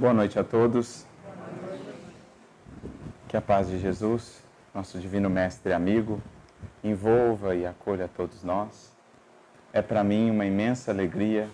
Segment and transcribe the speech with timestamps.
[0.00, 1.04] Boa noite a todos.
[3.26, 6.22] Que a paz de Jesus, nosso divino mestre e amigo,
[6.84, 8.92] envolva e acolha a todos nós.
[9.72, 11.50] É para mim uma imensa alegria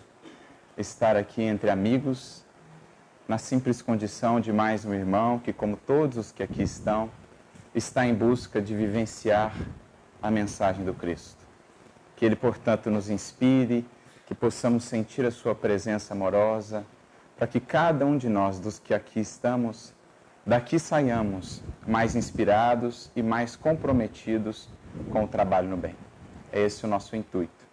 [0.77, 2.45] estar aqui entre amigos,
[3.27, 7.11] na simples condição de mais um irmão que, como todos os que aqui estão,
[7.75, 9.55] está em busca de vivenciar
[10.21, 11.43] a mensagem do Cristo.
[12.15, 13.87] Que ele, portanto, nos inspire,
[14.27, 16.85] que possamos sentir a sua presença amorosa
[17.37, 19.93] para que cada um de nós, dos que aqui estamos,
[20.47, 24.69] daqui saiamos mais inspirados e mais comprometidos
[25.11, 25.97] com o trabalho no bem.
[26.53, 27.65] É esse o nosso intuito.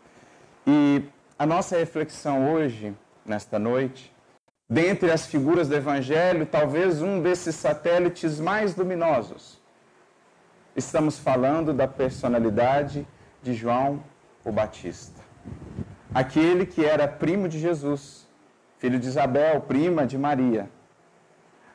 [0.66, 1.04] E
[1.38, 2.96] a nossa reflexão hoje,
[3.26, 4.14] nesta noite,
[4.70, 9.62] dentre as figuras do Evangelho, talvez um desses satélites mais luminosos.
[10.76, 13.06] Estamos falando da personalidade
[13.44, 14.04] de João
[14.44, 15.22] o Batista,
[16.14, 18.28] aquele que era primo de Jesus
[18.82, 20.68] filho de Isabel, prima de Maria.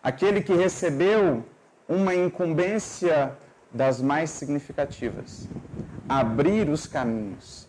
[0.03, 1.47] Aquele que recebeu
[1.89, 3.33] uma incumbência
[3.73, 5.49] das mais significativas:
[6.09, 7.69] abrir os caminhos,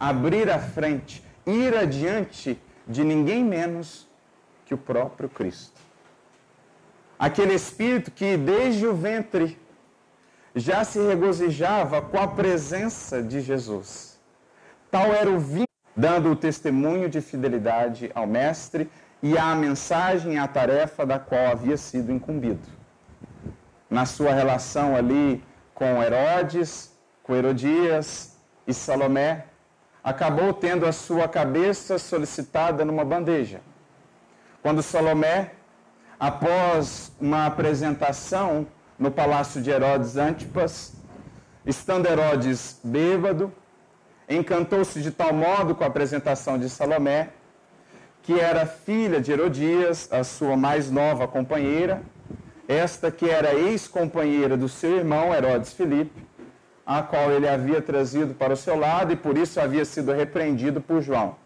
[0.00, 4.08] abrir a frente, ir adiante de ninguém menos
[4.66, 5.80] que o próprio Cristo.
[7.16, 9.56] Aquele espírito que desde o ventre
[10.56, 14.20] já se regozijava com a presença de Jesus.
[14.90, 18.90] Tal era o vínculo dando o testemunho de fidelidade ao Mestre
[19.22, 22.60] e à mensagem e à tarefa da qual havia sido incumbido.
[23.88, 25.42] Na sua relação ali
[25.74, 29.46] com Herodes, com Herodias e Salomé,
[30.02, 33.60] acabou tendo a sua cabeça solicitada numa bandeja.
[34.62, 35.52] Quando Salomé,
[36.18, 38.66] após uma apresentação
[38.98, 40.94] no palácio de Herodes Antipas,
[41.64, 43.52] estando Herodes bêbado,
[44.36, 47.30] encantou-se de tal modo com a apresentação de Salomé,
[48.22, 52.02] que era filha de Herodias, a sua mais nova companheira,
[52.68, 56.24] esta que era ex-companheira do seu irmão Herodes Filipe,
[56.86, 60.80] a qual ele havia trazido para o seu lado e por isso havia sido repreendido
[60.80, 61.36] por João.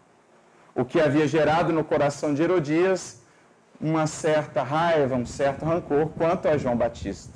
[0.75, 3.21] O que havia gerado no coração de Herodias
[3.79, 7.33] uma certa raiva, um certo rancor quanto a João Batista.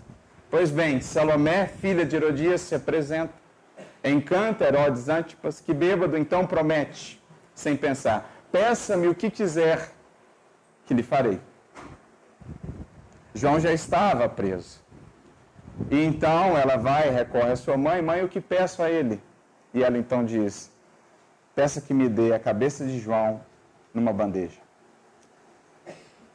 [0.49, 3.40] Pois bem, Salomé, filha de Herodias, se apresenta
[4.03, 7.21] Encanta Herodes Antipas, que bêbado então promete,
[7.53, 9.91] sem pensar: peça-me o que quiser,
[10.85, 11.39] que lhe farei.
[13.33, 14.81] João já estava preso.
[15.89, 19.21] E então ela vai recorre à sua mãe: Mãe, o que peço a ele?
[19.73, 20.71] E ela então diz:
[21.55, 23.41] Peça que me dê a cabeça de João
[23.93, 24.59] numa bandeja.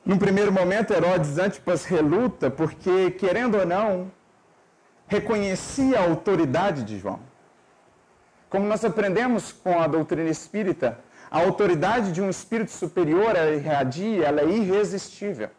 [0.05, 4.11] Num primeiro momento, Herodes Antipas reluta, porque, querendo ou não,
[5.09, 7.19] reconhecia a autoridade de João.
[8.57, 10.99] Como nós aprendemos com a doutrina espírita,
[11.31, 15.51] a autoridade de um espírito superior é irradia, ela é irresistível.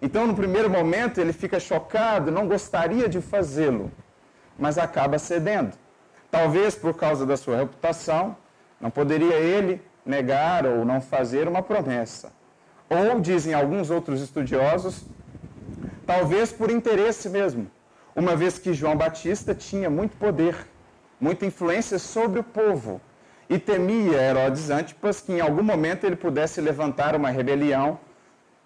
[0.00, 3.90] Então, no primeiro momento, ele fica chocado, não gostaria de fazê-lo,
[4.56, 5.72] mas acaba cedendo.
[6.30, 8.36] Talvez por causa da sua reputação,
[8.80, 12.32] não poderia ele negar ou não fazer uma promessa.
[12.88, 15.04] Ou, dizem alguns outros estudiosos,
[16.06, 17.68] talvez por interesse mesmo,
[18.14, 20.73] uma vez que João Batista tinha muito poder
[21.20, 23.00] muita influência sobre o povo.
[23.48, 27.98] E temia Herodes Antipas que em algum momento ele pudesse levantar uma rebelião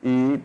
[0.02, 0.40] e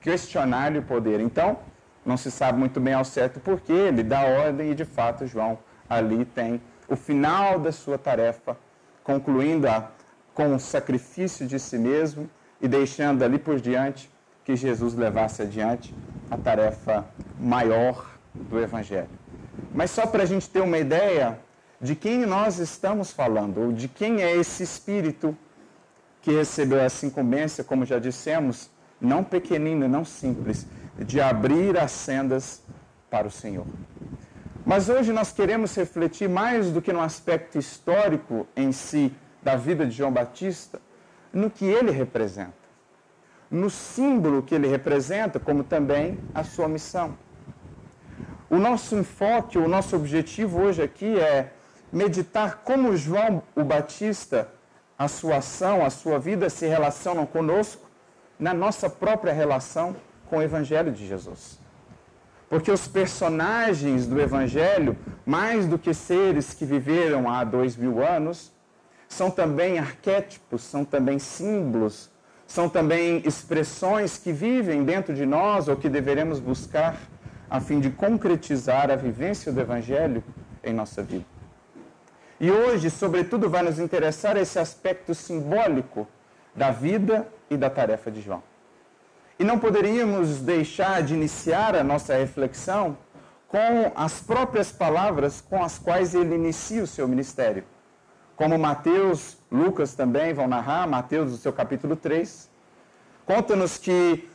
[0.00, 1.20] questionar-lhe o poder.
[1.20, 1.58] Então,
[2.04, 5.58] não se sabe muito bem ao certo porquê, ele dá ordem e de fato João
[5.88, 8.56] ali tem o final da sua tarefa,
[9.02, 9.90] concluindo-a
[10.34, 12.28] com o sacrifício de si mesmo
[12.60, 14.10] e deixando ali por diante
[14.44, 15.94] que Jesus levasse adiante
[16.30, 17.06] a tarefa
[17.40, 19.23] maior do Evangelho.
[19.74, 21.38] Mas só para a gente ter uma ideia
[21.80, 25.36] de quem nós estamos falando, ou de quem é esse espírito
[26.22, 28.70] que recebeu essa incumbência, como já dissemos,
[29.00, 30.66] não pequenino, não simples,
[30.98, 32.62] de abrir as sendas
[33.10, 33.66] para o Senhor.
[34.64, 39.84] Mas hoje nós queremos refletir mais do que no aspecto histórico em si da vida
[39.84, 40.80] de João Batista,
[41.30, 42.54] no que ele representa,
[43.50, 47.18] no símbolo que ele representa, como também a sua missão.
[48.54, 51.52] O nosso enfoque, o nosso objetivo hoje aqui é
[51.92, 54.48] meditar como João o Batista,
[54.96, 57.90] a sua ação, a sua vida se relacionam conosco
[58.38, 59.96] na nossa própria relação
[60.30, 61.58] com o Evangelho de Jesus.
[62.48, 64.96] Porque os personagens do Evangelho,
[65.26, 68.52] mais do que seres que viveram há dois mil anos,
[69.08, 72.08] são também arquétipos, são também símbolos,
[72.46, 76.96] são também expressões que vivem dentro de nós ou que deveremos buscar
[77.54, 80.24] a fim de concretizar a vivência do Evangelho
[80.64, 81.24] em nossa vida.
[82.40, 86.08] E hoje, sobretudo, vai nos interessar esse aspecto simbólico
[86.52, 88.42] da vida e da tarefa de João.
[89.38, 92.98] E não poderíamos deixar de iniciar a nossa reflexão
[93.46, 97.62] com as próprias palavras com as quais ele inicia o seu ministério.
[98.34, 102.50] Como Mateus, Lucas também vão narrar, Mateus, no seu capítulo 3,
[103.24, 104.28] conta-nos que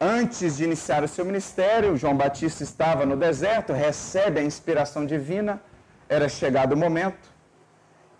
[0.00, 5.60] antes de iniciar o seu ministério, João Batista estava no deserto, recebe a inspiração divina,
[6.08, 7.34] era chegado o momento,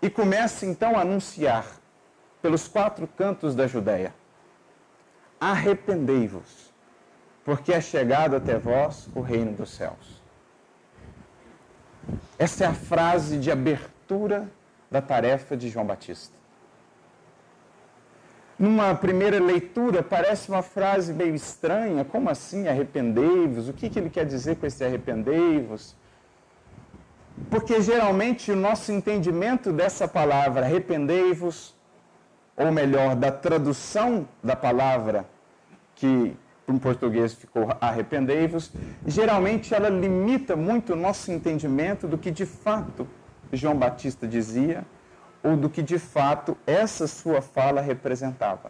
[0.01, 1.65] e começa então a anunciar
[2.41, 4.13] pelos quatro cantos da Judéia:
[5.39, 6.73] Arrependei-vos,
[7.43, 10.21] porque é chegado até vós o reino dos céus.
[12.37, 14.49] Essa é a frase de abertura
[14.89, 16.35] da tarefa de João Batista.
[18.59, 22.03] Numa primeira leitura, parece uma frase meio estranha.
[22.03, 23.69] Como assim, arrependei-vos?
[23.69, 25.95] O que, que ele quer dizer com esse arrependei-vos?
[27.51, 31.75] Porque geralmente o nosso entendimento dessa palavra, arrependei-vos,
[32.55, 35.23] ou melhor, da tradução da palavra,
[35.95, 36.35] que
[36.67, 38.71] em português ficou arrependei-vos,
[39.05, 43.07] geralmente ela limita muito o nosso entendimento do que de fato
[43.53, 44.83] João Batista dizia
[45.47, 48.69] ou do que de fato essa sua fala representava.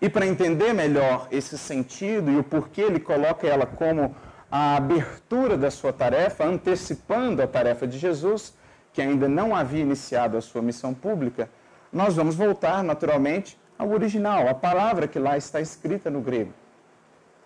[0.00, 4.14] E para entender melhor esse sentido e o porquê ele coloca ela como
[4.48, 8.54] a abertura da sua tarefa, antecipando a tarefa de Jesus,
[8.92, 11.50] que ainda não havia iniciado a sua missão pública,
[11.92, 16.52] nós vamos voltar naturalmente ao original, a palavra que lá está escrita no grego.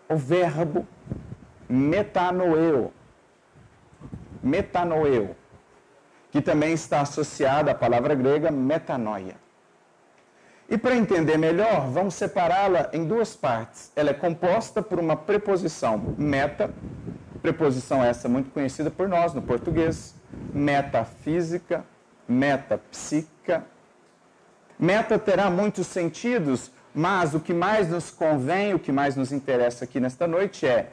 [0.07, 0.87] O verbo
[1.69, 2.93] metanoeu.
[4.43, 5.35] Metanoeu
[6.31, 9.37] que também está associada à palavra grega metanoia.
[10.69, 13.91] E para entender melhor, vamos separá-la em duas partes.
[13.97, 16.71] Ela é composta por uma preposição meta,
[17.43, 20.15] preposição essa muito conhecida por nós no português,
[20.55, 21.85] metafísica,
[22.29, 23.65] metapsíquica.
[24.79, 29.85] Meta terá muitos sentidos, mas o que mais nos convém, o que mais nos interessa
[29.85, 30.91] aqui nesta noite é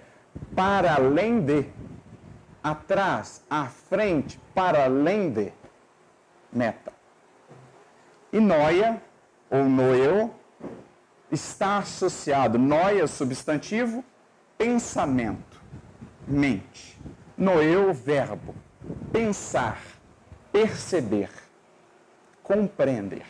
[0.56, 1.66] para além de
[2.72, 5.52] atrás, à frente, para além de
[6.52, 6.92] meta.
[8.32, 9.02] E noia,
[9.50, 10.34] ou noeu,
[11.32, 14.04] está associado, noia, substantivo,
[14.58, 15.62] pensamento,
[16.28, 16.98] mente.
[17.38, 18.56] Noeu, verbo,
[19.12, 19.80] pensar,
[20.52, 21.30] perceber,
[22.44, 23.26] compreender.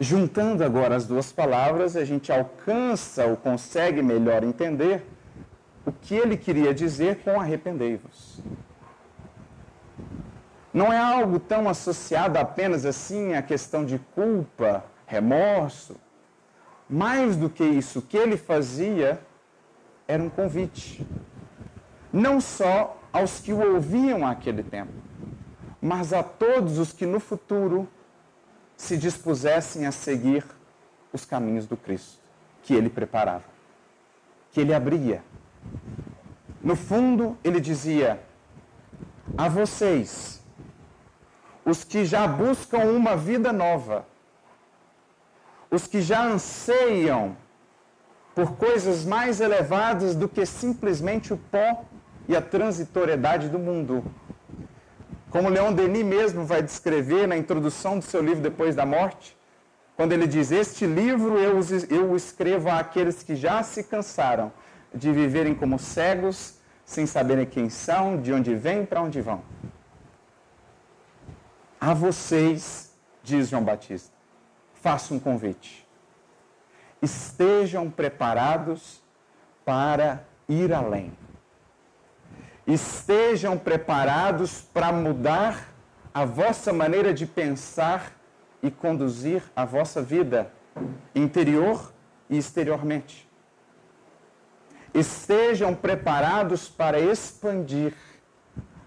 [0.00, 5.04] Juntando agora as duas palavras, a gente alcança ou consegue melhor entender
[5.88, 8.40] o que ele queria dizer com arrependei-vos.
[10.72, 15.96] Não é algo tão associado apenas assim à questão de culpa, remorso.
[16.88, 19.18] Mais do que isso, o que ele fazia
[20.06, 21.06] era um convite.
[22.12, 24.92] Não só aos que o ouviam naquele tempo,
[25.80, 27.88] mas a todos os que no futuro
[28.76, 30.44] se dispusessem a seguir
[31.14, 32.18] os caminhos do Cristo,
[32.62, 33.44] que ele preparava,
[34.52, 35.22] que ele abria,
[36.62, 38.20] no fundo, ele dizia:
[39.36, 40.42] a vocês,
[41.64, 44.06] os que já buscam uma vida nova,
[45.70, 47.36] os que já anseiam
[48.34, 51.84] por coisas mais elevadas do que simplesmente o pó
[52.28, 54.04] e a transitoriedade do mundo.
[55.30, 59.36] Como Leon Denis mesmo vai descrever na introdução do seu livro Depois da Morte,
[59.96, 61.58] quando ele diz: Este livro eu,
[62.10, 64.52] o escrevo àqueles que já se cansaram
[64.94, 69.42] de viverem como cegos, sem saberem quem são, de onde vêm, para onde vão.
[71.80, 72.92] A vocês,
[73.22, 74.12] diz João Batista,
[74.74, 75.86] faço um convite.
[77.00, 79.02] Estejam preparados
[79.64, 81.12] para ir além.
[82.66, 85.68] Estejam preparados para mudar
[86.12, 88.12] a vossa maneira de pensar
[88.62, 90.50] e conduzir a vossa vida
[91.14, 91.92] interior
[92.28, 93.27] e exteriormente
[94.94, 97.94] estejam preparados para expandir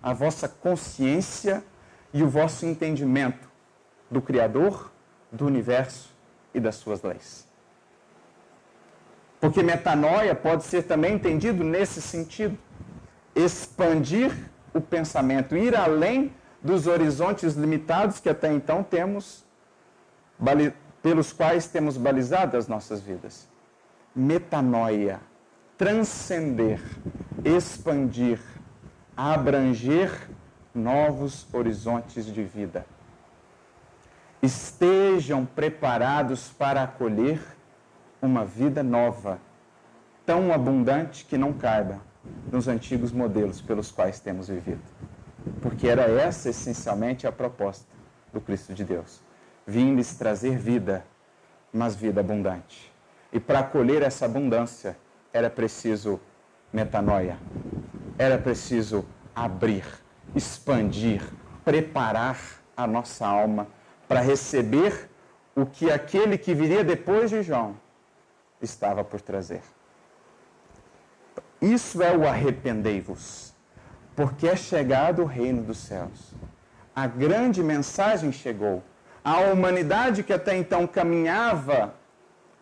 [0.01, 1.63] a vossa consciência
[2.13, 3.49] e o vosso entendimento
[4.09, 4.91] do Criador,
[5.31, 6.09] do universo
[6.53, 7.47] e das suas leis.
[9.39, 12.57] Porque metanoia pode ser também entendido nesse sentido:
[13.35, 14.31] expandir
[14.73, 19.43] o pensamento, ir além dos horizontes limitados que até então temos,
[21.01, 23.47] pelos quais temos balizado as nossas vidas.
[24.15, 25.19] Metanoia
[25.81, 26.79] transcender,
[27.43, 28.39] expandir,
[29.17, 30.29] abranger
[30.75, 32.85] novos horizontes de vida.
[34.43, 37.41] Estejam preparados para acolher
[38.21, 39.39] uma vida nova,
[40.23, 41.99] tão abundante que não caiba
[42.51, 44.83] nos antigos modelos pelos quais temos vivido.
[45.63, 47.87] Porque era essa essencialmente a proposta
[48.31, 49.19] do Cristo de Deus.
[49.65, 51.03] Vim lhes trazer vida,
[51.73, 52.93] mas vida abundante
[53.33, 54.95] E para colher essa abundância,
[55.33, 56.19] era preciso
[56.71, 57.37] metanoia.
[58.17, 59.85] Era preciso abrir,
[60.35, 61.21] expandir,
[61.63, 62.37] preparar
[62.75, 63.67] a nossa alma
[64.07, 65.09] para receber
[65.55, 67.75] o que aquele que viria depois de João
[68.61, 69.61] estava por trazer.
[71.61, 73.53] Isso é o arrependei-vos,
[74.15, 76.33] porque é chegado o reino dos céus.
[76.95, 78.83] A grande mensagem chegou.
[79.23, 81.93] A humanidade que até então caminhava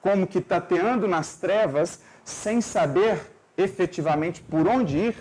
[0.02, 5.16] como que tateando nas trevas, sem saber efetivamente por onde ir,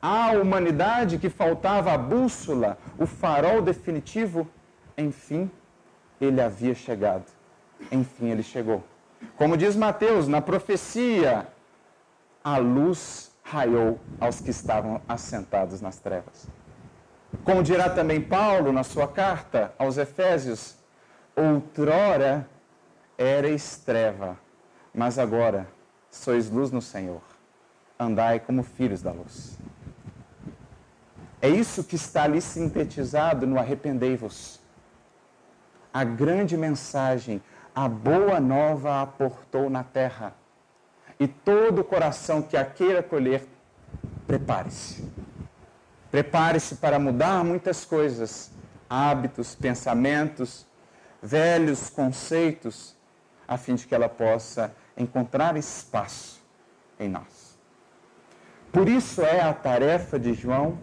[0.00, 4.48] a humanidade que faltava a bússola, o farol definitivo,
[4.96, 5.50] enfim,
[6.20, 7.24] ele havia chegado.
[7.90, 8.84] Enfim, ele chegou.
[9.36, 11.48] Como diz Mateus, na profecia,
[12.44, 16.46] a luz raiou aos que estavam assentados nas trevas.
[17.44, 20.76] Como dirá também Paulo na sua carta aos Efésios,
[21.34, 22.48] outrora
[23.16, 24.38] erais treva,
[24.94, 25.66] mas agora
[26.10, 27.22] sois luz no Senhor.
[27.98, 29.58] Andai como filhos da luz.
[31.40, 34.60] É isso que está ali sintetizado no arrependei-vos.
[35.92, 37.42] A grande mensagem,
[37.74, 40.34] a boa nova aportou na terra.
[41.18, 43.46] E todo coração que a queira colher,
[44.26, 45.08] prepare-se.
[46.10, 48.50] Prepare-se para mudar muitas coisas,
[48.88, 50.66] hábitos, pensamentos,
[51.22, 52.96] velhos conceitos,
[53.46, 56.42] a fim de que ela possa encontrar espaço
[56.98, 57.58] em nós.
[58.72, 60.78] Por isso é a tarefa de João,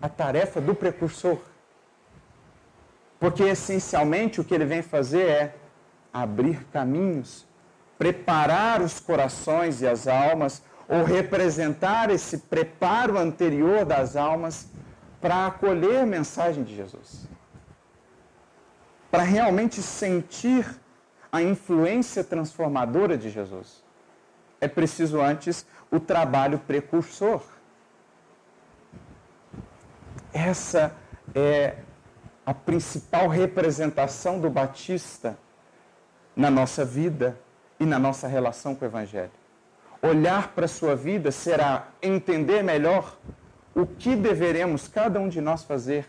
[0.00, 1.38] a tarefa do precursor.
[3.18, 5.54] Porque essencialmente o que ele vem fazer é
[6.12, 7.46] abrir caminhos,
[7.96, 14.68] preparar os corações e as almas, ou representar esse preparo anterior das almas
[15.20, 17.26] para acolher a mensagem de Jesus.
[19.10, 20.66] Para realmente sentir
[21.34, 23.82] a influência transformadora de Jesus.
[24.60, 27.42] É preciso antes o trabalho precursor.
[30.32, 30.94] Essa
[31.34, 31.78] é
[32.46, 35.36] a principal representação do Batista
[36.36, 37.36] na nossa vida
[37.80, 39.32] e na nossa relação com o Evangelho.
[40.00, 43.18] Olhar para a sua vida será entender melhor
[43.74, 46.06] o que deveremos cada um de nós fazer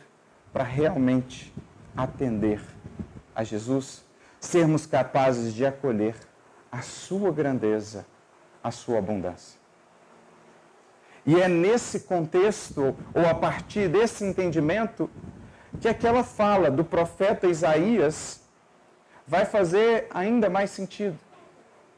[0.53, 1.51] para realmente
[1.97, 2.61] atender
[3.33, 4.04] a Jesus
[4.45, 6.15] sermos capazes de acolher
[6.71, 8.05] a sua grandeza,
[8.63, 9.59] a sua abundância.
[11.25, 15.09] E é nesse contexto, ou a partir desse entendimento,
[15.81, 18.41] que aquela fala do profeta Isaías
[19.27, 21.17] vai fazer ainda mais sentido.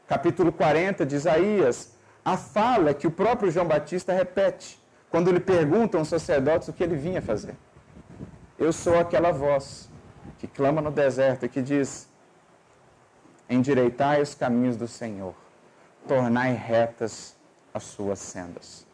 [0.06, 6.00] Capítulo 40 de Isaías, a fala que o próprio João Batista repete, quando lhe perguntam
[6.00, 7.54] os sacerdotes o que ele vinha fazer.
[8.58, 9.90] Eu sou aquela voz
[10.38, 12.07] que clama no deserto e que diz:
[13.48, 15.34] endireitai os caminhos do Senhor,
[16.06, 17.36] tornai retas
[17.72, 18.86] as suas sendas.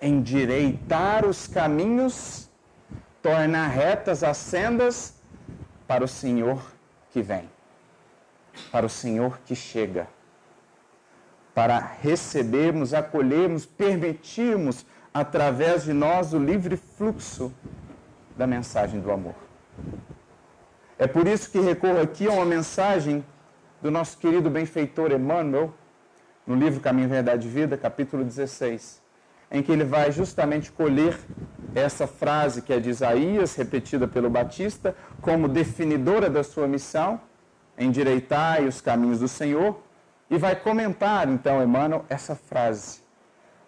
[0.00, 2.48] Endireitar os caminhos,
[3.20, 5.14] tornar retas as sendas
[5.86, 6.62] para o Senhor
[7.12, 7.48] que vem,
[8.70, 10.08] para o Senhor que chega,
[11.54, 17.52] para recebermos, acolhermos, permitirmos através de nós o livre fluxo
[18.36, 19.34] da mensagem do amor.
[21.02, 23.24] É por isso que recorro aqui a uma mensagem
[23.82, 25.74] do nosso querido benfeitor Emmanuel,
[26.46, 29.02] no livro Caminho, Verdade e Vida, capítulo 16,
[29.50, 31.18] em que ele vai justamente colher
[31.74, 37.20] essa frase que é de Isaías, repetida pelo Batista, como definidora da sua missão,
[37.76, 39.82] endireitai os caminhos do Senhor,
[40.30, 43.00] e vai comentar, então, Emmanuel, essa frase,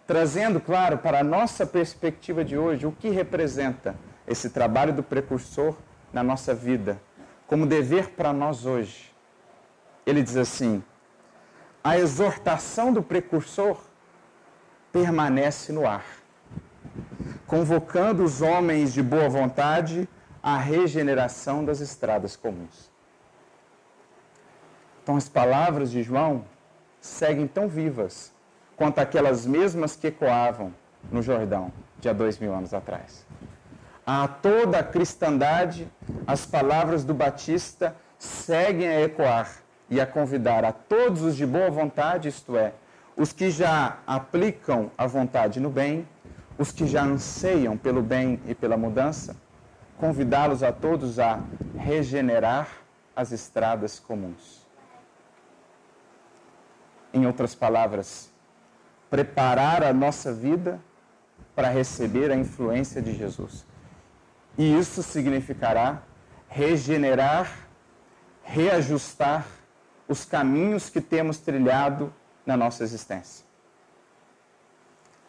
[0.07, 3.93] trazendo, claro, para a nossa perspectiva de hoje, o que representa
[4.25, 5.75] esse trabalho do precursor
[6.13, 6.97] na nossa vida,
[7.47, 9.13] como dever para nós hoje.
[10.05, 10.83] Ele diz assim:
[11.83, 13.79] a exortação do precursor
[14.91, 16.05] permanece no ar,
[17.45, 20.07] convocando os homens de boa vontade
[20.41, 22.91] à regeneração das estradas comuns.
[25.03, 26.45] Então, as palavras de João
[26.99, 28.33] seguem tão vivas
[28.75, 30.73] quanto aquelas mesmas que ecoavam
[31.11, 33.24] no Jordão, de há dois mil anos atrás
[34.05, 35.89] a toda a cristandade,
[36.27, 39.57] as palavras do Batista seguem a ecoar
[39.89, 42.73] e a convidar a todos os de boa vontade, isto é,
[43.17, 46.07] os que já aplicam a vontade no bem,
[46.57, 49.35] os que já anseiam pelo bem e pela mudança,
[49.97, 51.39] convidá-los a todos a
[51.77, 52.67] regenerar
[53.15, 54.65] as estradas comuns.
[57.13, 58.29] Em outras palavras,
[59.09, 60.79] preparar a nossa vida
[61.55, 63.65] para receber a influência de Jesus.
[64.57, 66.01] E isso significará
[66.47, 67.51] regenerar,
[68.43, 69.45] reajustar
[70.07, 72.13] os caminhos que temos trilhado
[72.45, 73.45] na nossa existência.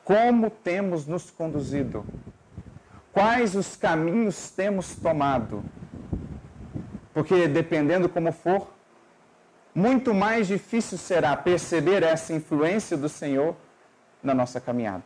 [0.05, 2.05] Como temos nos conduzido?
[3.13, 5.65] Quais os caminhos temos tomado?
[7.13, 8.71] Porque dependendo como for,
[9.75, 13.57] muito mais difícil será perceber essa influência do Senhor
[14.23, 15.05] na nossa caminhada.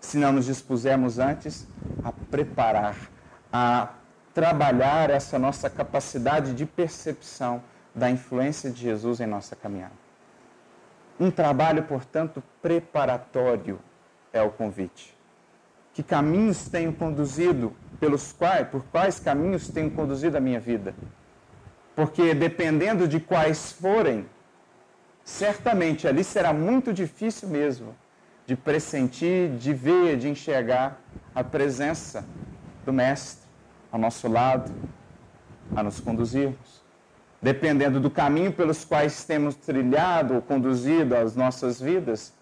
[0.00, 1.66] Se não nos dispusermos antes
[2.02, 2.96] a preparar,
[3.52, 3.90] a
[4.34, 7.62] trabalhar essa nossa capacidade de percepção
[7.94, 9.94] da influência de Jesus em nossa caminhada.
[11.18, 13.80] Um trabalho, portanto, preparatório
[14.32, 15.16] é o convite.
[15.92, 20.94] Que caminhos tenho conduzido, pelos quais, por quais caminhos tenho conduzido a minha vida?
[21.96, 24.26] Porque dependendo de quais forem,
[25.24, 27.96] certamente ali será muito difícil mesmo
[28.46, 31.00] de pressentir, de ver, de enxergar
[31.34, 32.24] a presença
[32.88, 33.46] do Mestre
[33.92, 34.72] ao nosso lado,
[35.76, 36.82] a nos conduzirmos.
[37.40, 42.32] Dependendo do caminho pelos quais temos trilhado ou conduzido as nossas vidas,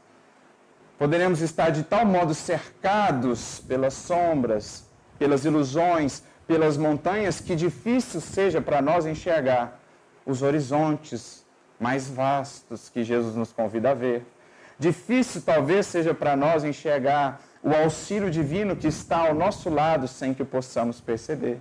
[0.97, 4.89] poderemos estar de tal modo cercados pelas sombras,
[5.19, 9.81] pelas ilusões, pelas montanhas, que difícil seja para nós enxergar
[10.25, 11.45] os horizontes
[11.79, 14.25] mais vastos que Jesus nos convida a ver.
[14.79, 20.33] Difícil talvez seja para nós enxergar o auxílio divino que está ao nosso lado sem
[20.33, 21.61] que possamos perceber.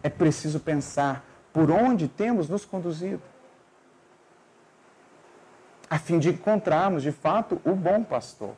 [0.00, 3.20] É preciso pensar por onde temos nos conduzido,
[5.90, 8.54] a fim de encontrarmos de fato o bom pastor.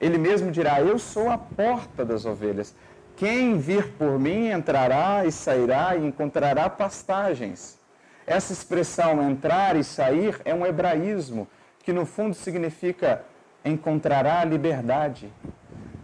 [0.00, 2.74] Ele mesmo dirá: Eu sou a porta das ovelhas.
[3.14, 7.78] Quem vir por mim entrará e sairá e encontrará pastagens.
[8.26, 11.46] Essa expressão entrar e sair é um hebraísmo
[11.84, 13.22] que no fundo significa
[13.64, 15.32] encontrará liberdade.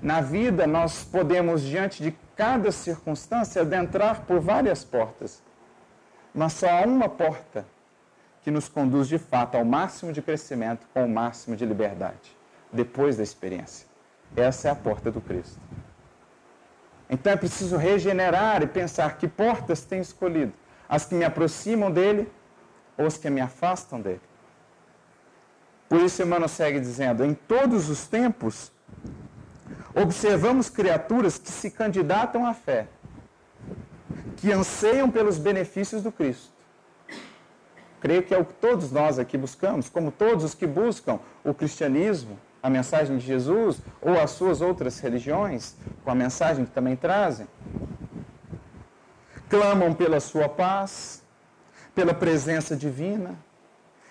[0.01, 5.43] Na vida, nós podemos, diante de cada circunstância, adentrar por várias portas,
[6.33, 7.67] mas só há uma porta
[8.43, 12.37] que nos conduz de fato ao máximo de crescimento com o máximo de liberdade,
[12.73, 13.87] depois da experiência.
[14.37, 15.61] Essa é a porta do Cristo.
[17.11, 20.53] Então é preciso regenerar e pensar que portas tenho escolhido:
[20.89, 22.31] as que me aproximam dele
[22.97, 24.21] ou as que me afastam dele.
[25.89, 28.71] Por isso, Emmanuel segue dizendo: em todos os tempos,
[29.95, 32.87] observamos criaturas que se candidatam à fé,
[34.37, 36.53] que anseiam pelos benefícios do Cristo.
[38.01, 41.53] Creio que é o que todos nós aqui buscamos, como todos os que buscam o
[41.53, 45.75] cristianismo, a mensagem de Jesus, ou as suas outras religiões,
[46.05, 47.49] com a mensagem que também trazem.
[49.49, 51.23] Clamam pela sua paz,
[51.95, 53.37] pela presença divina,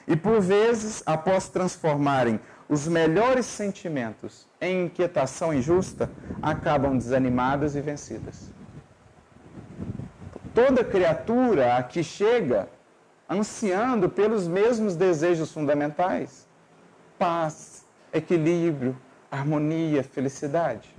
[0.07, 2.39] e por vezes, após transformarem
[2.69, 6.09] os melhores sentimentos em inquietação injusta,
[6.41, 8.49] acabam desanimadas e vencidas.
[10.53, 12.69] Toda criatura aqui chega
[13.29, 16.47] ansiando pelos mesmos desejos fundamentais:
[17.19, 18.97] paz, equilíbrio,
[19.29, 20.95] harmonia, felicidade.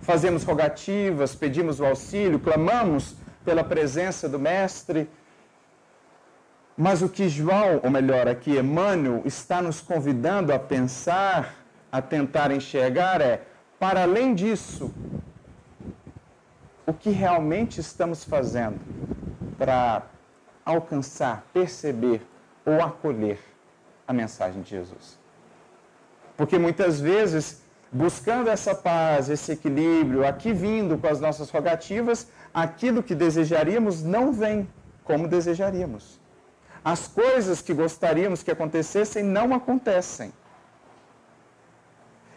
[0.00, 5.08] Fazemos rogativas, pedimos o auxílio, clamamos pela presença do Mestre
[6.76, 11.54] mas o que João, ou melhor, aqui Emmanuel, está nos convidando a pensar,
[11.90, 13.42] a tentar enxergar é,
[13.78, 14.92] para além disso,
[16.86, 18.78] o que realmente estamos fazendo
[19.56, 20.02] para
[20.64, 22.20] alcançar, perceber
[22.64, 23.38] ou acolher
[24.06, 25.18] a mensagem de Jesus.
[26.36, 33.02] Porque muitas vezes, buscando essa paz, esse equilíbrio, aqui vindo com as nossas rogativas, aquilo
[33.02, 34.68] que desejaríamos não vem
[35.02, 36.25] como desejaríamos
[36.86, 40.32] as coisas que gostaríamos que acontecessem não acontecem.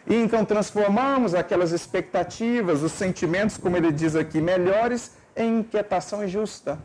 [0.04, 6.76] E então transformamos aquelas expectativas, os sentimentos, como ele diz aqui, melhores, em inquietação injusta.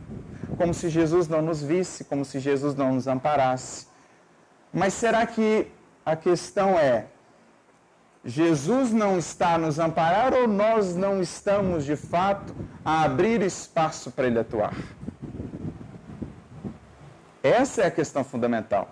[0.56, 3.88] Como se Jesus não nos visse, como se Jesus não nos amparasse.
[4.72, 5.66] Mas será que
[6.04, 7.06] a questão é:
[8.24, 14.12] Jesus não está a nos amparar ou nós não estamos de fato a abrir espaço
[14.12, 14.72] para ele atuar?
[17.46, 18.90] Essa é a questão fundamental.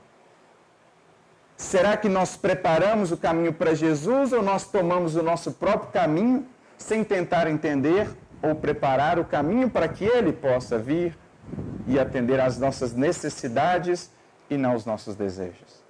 [1.57, 6.47] Será que nós preparamos o caminho para Jesus ou nós tomamos o nosso próprio caminho
[6.79, 8.09] sem tentar entender
[8.43, 11.17] ou preparar o caminho para que ele possa vir
[11.87, 14.11] e atender às nossas necessidades
[14.49, 15.83] e não aos nossos desejos?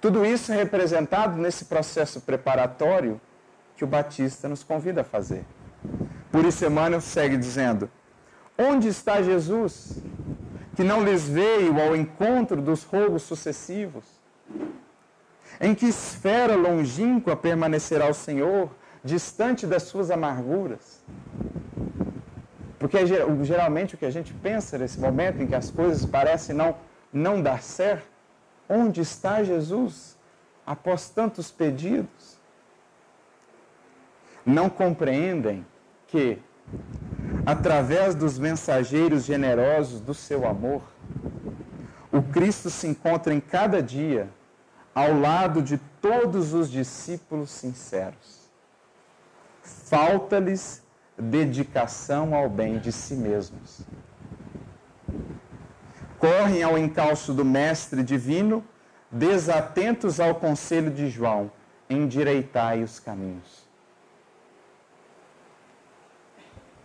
[0.00, 3.20] Tudo isso é representado nesse processo preparatório
[3.76, 5.44] que o Batista nos convida a fazer.
[6.30, 7.90] Por isso, Emmanuel segue dizendo:
[8.58, 10.02] Onde está Jesus?
[10.76, 14.04] Que não lhes veio ao encontro dos rogos sucessivos?
[15.58, 18.70] Em que esfera longínqua permanecerá o Senhor,
[19.02, 21.02] distante das suas amarguras?
[22.78, 22.98] Porque
[23.42, 26.76] geralmente o que a gente pensa nesse momento em que as coisas parecem não,
[27.10, 28.06] não dar certo,
[28.68, 30.18] onde está Jesus
[30.66, 32.36] após tantos pedidos?
[34.44, 35.64] Não compreendem
[36.06, 36.38] que,
[37.46, 40.82] através dos mensageiros generosos do seu amor,
[42.10, 44.28] o Cristo se encontra em cada dia
[44.92, 48.50] ao lado de todos os discípulos sinceros.
[49.62, 50.82] Falta-lhes
[51.16, 53.82] dedicação ao bem de si mesmos.
[56.18, 58.64] Correm ao encalço do Mestre Divino,
[59.10, 61.50] desatentos ao conselho de João,
[61.88, 63.65] endireitai os caminhos.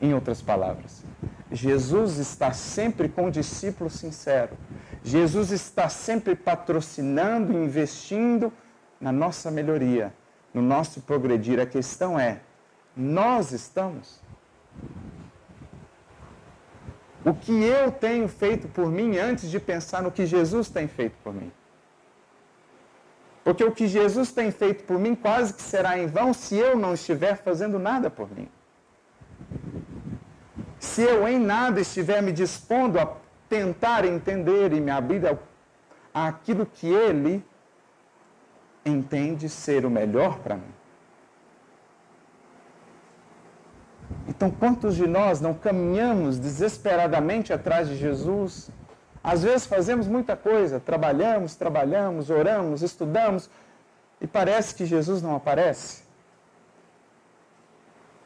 [0.01, 1.03] Em outras palavras,
[1.51, 4.57] Jesus está sempre com o discípulo sincero.
[5.03, 8.51] Jesus está sempre patrocinando, investindo
[8.99, 10.11] na nossa melhoria,
[10.53, 11.59] no nosso progredir.
[11.59, 12.41] A questão é:
[12.95, 14.19] nós estamos?
[17.23, 21.15] O que eu tenho feito por mim antes de pensar no que Jesus tem feito
[21.23, 21.51] por mim?
[23.43, 26.75] Porque o que Jesus tem feito por mim quase que será em vão se eu
[26.75, 28.47] não estiver fazendo nada por mim.
[30.81, 33.13] Se eu em nada estiver me dispondo a
[33.47, 35.21] tentar entender e me abrir
[36.11, 37.45] aquilo que Ele
[38.83, 40.73] entende ser o melhor para mim.
[44.27, 48.71] Então, quantos de nós não caminhamos desesperadamente atrás de Jesus?
[49.23, 53.51] Às vezes fazemos muita coisa, trabalhamos, trabalhamos, oramos, estudamos,
[54.19, 56.00] e parece que Jesus não aparece.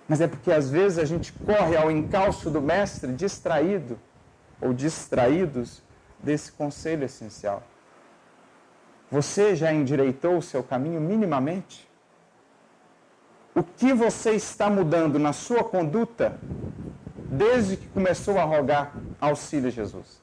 [0.07, 3.99] Mas é porque às vezes a gente corre ao encalço do Mestre distraído
[4.61, 5.81] ou distraídos
[6.19, 7.63] desse conselho essencial.
[9.11, 11.89] Você já endireitou o seu caminho minimamente?
[13.53, 16.37] O que você está mudando na sua conduta
[17.15, 20.21] desde que começou a rogar auxílio a Jesus?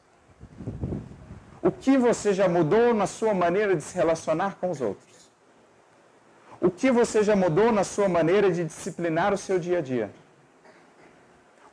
[1.62, 5.12] O que você já mudou na sua maneira de se relacionar com os outros?
[6.62, 10.12] O que você já mudou na sua maneira de disciplinar o seu dia a dia?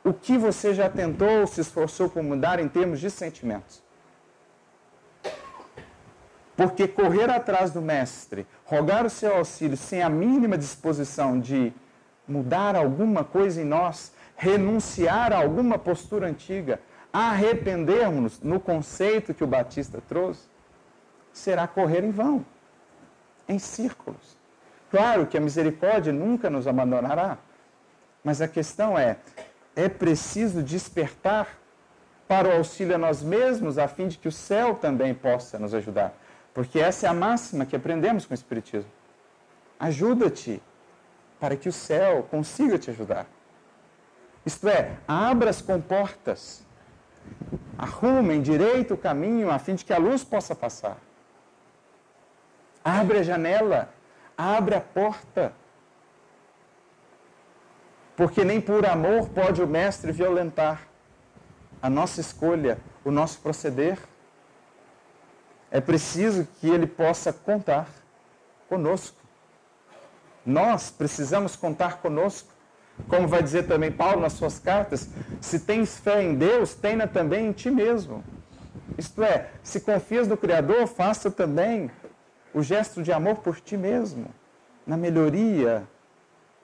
[0.02, 3.80] O que você já tentou, se esforçou por mudar em termos de sentimentos?
[6.56, 11.72] Porque correr atrás do mestre, rogar o seu auxílio sem a mínima disposição de
[12.26, 16.80] mudar alguma coisa em nós, renunciar a alguma postura antiga,
[17.12, 20.48] arrependermos no conceito que o Batista trouxe,
[21.32, 22.44] será correr em vão,
[23.48, 24.39] em círculos.
[24.90, 27.38] Claro que a misericórdia nunca nos abandonará,
[28.24, 29.18] mas a questão é:
[29.76, 31.58] é preciso despertar
[32.26, 35.74] para o auxílio a nós mesmos, a fim de que o céu também possa nos
[35.74, 36.14] ajudar.
[36.54, 38.90] Porque essa é a máxima que aprendemos com o Espiritismo.
[39.78, 40.62] Ajuda-te
[41.38, 43.26] para que o céu consiga te ajudar.
[44.44, 46.64] Isto é, abra as comportas,
[47.78, 50.98] arrume, endireita o caminho a fim de que a luz possa passar.
[52.84, 53.88] Abre a janela,
[54.40, 55.52] abre a porta.
[58.16, 60.86] Porque nem por amor pode o Mestre violentar
[61.82, 63.98] a nossa escolha, o nosso proceder
[65.70, 67.88] é preciso que ele possa contar
[68.68, 69.16] conosco.
[70.44, 72.48] Nós precisamos contar conosco.
[73.08, 75.08] Como vai dizer também Paulo nas suas cartas,
[75.40, 78.22] se tens fé em Deus, tenha também em ti mesmo.
[78.98, 81.90] Isto é, se confias no Criador, faça também
[82.52, 84.26] o gesto de amor por ti mesmo,
[84.86, 85.86] na melhoria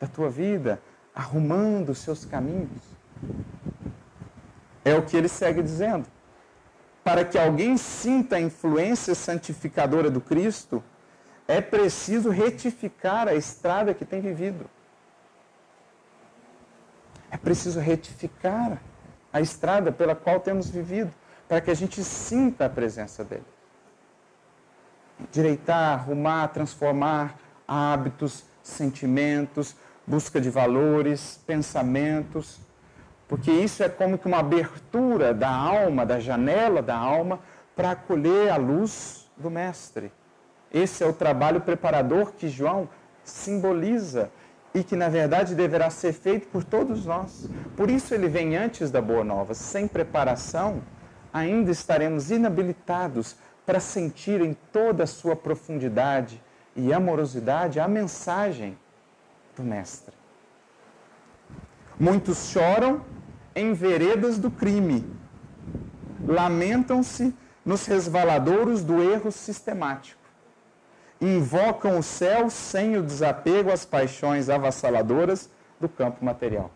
[0.01, 0.81] da tua vida,
[1.15, 2.83] arrumando os seus caminhos.
[4.85, 6.07] É o que ele segue dizendo
[7.07, 10.83] para que alguém sinta a influência santificadora do Cristo,
[11.47, 14.69] é preciso retificar a estrada que tem vivido.
[17.31, 18.83] É preciso retificar
[19.33, 21.15] a estrada pela qual temos vivido,
[21.47, 23.47] para que a gente sinta a presença dele.
[25.33, 29.77] Direitar, arrumar, transformar hábitos, sentimentos,
[30.07, 32.61] busca de valores, pensamentos
[33.29, 37.41] porque isso é como que uma abertura da alma, da janela da alma,
[37.75, 40.13] para acolher a luz do Mestre.
[40.73, 42.89] Esse é o trabalho preparador que João
[43.25, 44.31] simboliza
[44.73, 47.49] e que, na verdade, deverá ser feito por todos nós.
[47.77, 49.55] Por isso ele vem antes da Boa Nova.
[49.55, 50.83] Sem preparação,
[51.33, 56.41] ainda estaremos inabilitados para sentir em toda a sua profundidade
[56.77, 58.79] e amorosidade a mensagem
[59.57, 60.15] do Mestre.
[61.99, 63.03] Muitos choram
[63.55, 65.05] em veredas do crime.
[66.25, 70.21] Lamentam-se nos resvaladouros do erro sistemático.
[71.21, 75.51] Invocam o céu sem o desapego às paixões avassaladoras
[75.81, 76.71] do campo material.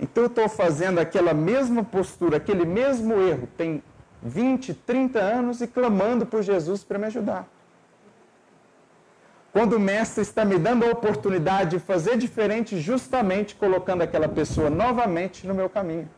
[0.00, 3.82] Então eu estou fazendo aquela mesma postura, aquele mesmo erro, tem
[4.24, 7.46] 20, 30 anos e clamando por Jesus para me ajudar.
[9.52, 14.68] Quando o mestre está me dando a oportunidade de fazer diferente, justamente colocando aquela pessoa
[14.70, 16.08] novamente no meu caminho.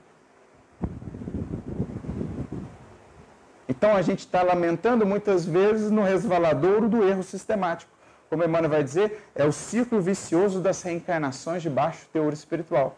[3.68, 7.92] Então a gente está lamentando muitas vezes no resvaladouro do erro sistemático.
[8.30, 12.96] Como Emmanuel vai dizer, é o círculo vicioso das reencarnações de baixo teor espiritual.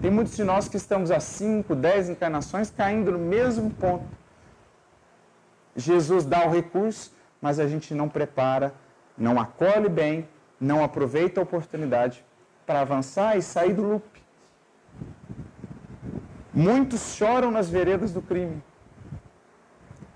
[0.00, 4.06] Tem muitos de nós que estamos há 5, 10 encarnações caindo no mesmo ponto.
[5.76, 8.72] Jesus dá o recurso, mas a gente não prepara,
[9.16, 10.26] não acolhe bem,
[10.58, 12.24] não aproveita a oportunidade
[12.66, 14.04] para avançar e sair do loop.
[16.52, 18.62] Muitos choram nas veredas do crime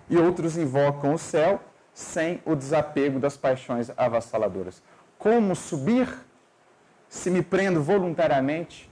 [0.08, 1.60] e outros invocam o céu
[1.92, 4.82] sem o desapego das paixões avassaladoras.
[5.18, 6.08] Como subir
[7.08, 8.90] se me prendo voluntariamente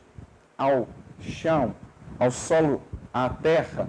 [0.56, 0.88] ao
[1.20, 1.74] chão,
[2.18, 3.88] ao solo, à terra?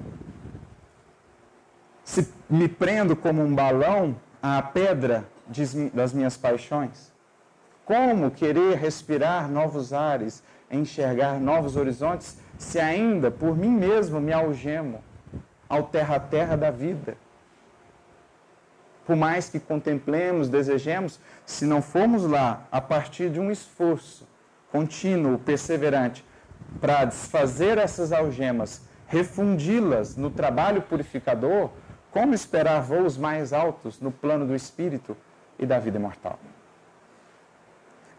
[2.03, 5.25] Se me prendo como um balão à pedra
[5.93, 7.11] das minhas paixões?
[7.85, 15.03] Como querer respirar novos ares, enxergar novos horizontes, se ainda por mim mesmo me algemo
[15.67, 17.17] ao terra-terra da vida?
[19.05, 24.25] Por mais que contemplemos, desejemos, se não formos lá a partir de um esforço
[24.71, 26.25] contínuo, perseverante,
[26.79, 31.69] para desfazer essas algemas, refundi-las no trabalho purificador,
[32.11, 35.17] como esperar voos mais altos no plano do espírito
[35.57, 36.39] e da vida imortal?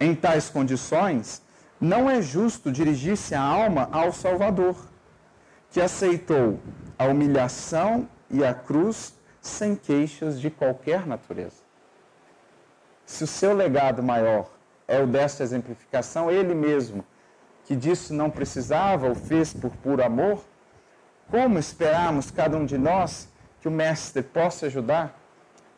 [0.00, 1.42] Em tais condições,
[1.80, 4.76] não é justo dirigir-se a alma ao Salvador,
[5.70, 6.58] que aceitou
[6.98, 11.62] a humilhação e a cruz sem queixas de qualquer natureza.
[13.04, 14.50] Se o seu legado maior
[14.88, 17.04] é o desta exemplificação, ele mesmo,
[17.64, 20.44] que disso não precisava, o fez por puro amor,
[21.30, 23.28] como esperamos cada um de nós
[23.60, 25.18] que o Mestre possa ajudar,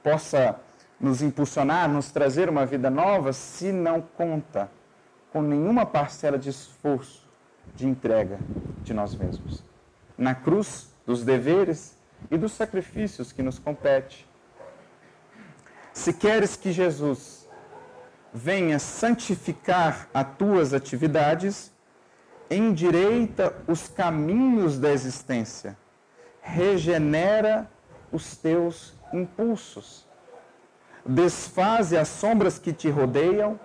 [0.03, 0.59] possa
[0.99, 4.71] nos impulsionar, nos trazer uma vida nova, se não conta
[5.33, 7.29] com nenhuma parcela de esforço,
[7.75, 8.39] de entrega
[8.83, 9.63] de nós mesmos?
[10.17, 11.97] Na cruz dos deveres
[12.31, 14.27] e dos sacrifícios que nos compete.
[15.93, 17.49] Se queres que Jesus
[18.33, 21.73] venha santificar as tuas atividades,
[22.51, 25.77] endireita os caminhos da existência,
[26.41, 27.69] regenera
[28.13, 30.07] os teus impulsos,
[31.05, 33.59] desfaze as sombras que te rodeiam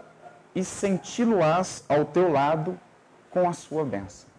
[0.53, 2.79] e senti-lo-ás ao teu lado
[3.29, 4.31] com a sua bênção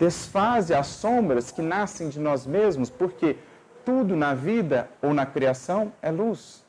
[0.00, 3.36] desfaze as sombras que nascem de nós mesmos, porque
[3.84, 6.64] tudo na vida ou na criação é luz.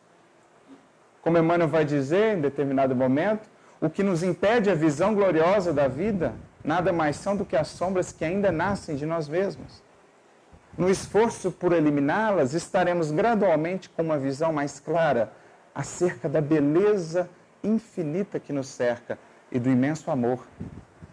[1.21, 3.49] Como Emmanuel vai dizer em determinado momento,
[3.81, 7.67] o que nos impede a visão gloriosa da vida nada mais são do que as
[7.67, 9.81] sombras que ainda nascem de nós mesmos.
[10.77, 15.33] No esforço por eliminá-las, estaremos gradualmente com uma visão mais clara
[15.73, 17.27] acerca da beleza
[17.63, 19.17] infinita que nos cerca
[19.51, 20.47] e do imenso amor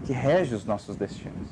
[0.05, 1.49] que rege os nossos destinos.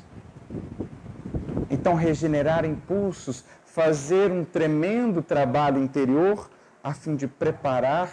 [1.69, 6.49] Então, regenerar impulsos, fazer um tremendo trabalho interior
[6.83, 8.09] a fim de preparar,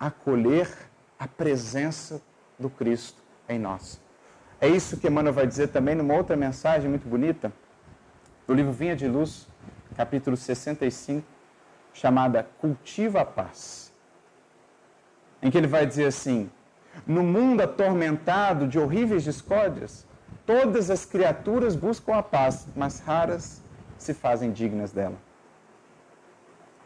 [0.00, 0.83] acolher
[1.24, 2.22] a presença
[2.58, 4.00] do Cristo em nós.
[4.60, 7.52] É isso que Emmanuel vai dizer também numa outra mensagem muito bonita,
[8.46, 9.48] do livro Vinha de Luz,
[9.96, 11.26] capítulo 65,
[11.92, 13.92] chamada Cultiva a Paz.
[15.42, 16.50] Em que ele vai dizer assim:
[17.06, 20.06] No mundo atormentado de horríveis discórdias,
[20.46, 23.62] Todas as criaturas buscam a paz, mas raras
[23.96, 25.16] se fazem dignas dela.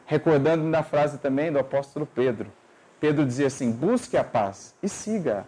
[0.07, 2.53] Recordando da frase também do apóstolo Pedro.
[3.01, 5.47] Pedro dizia assim: busque a paz e siga.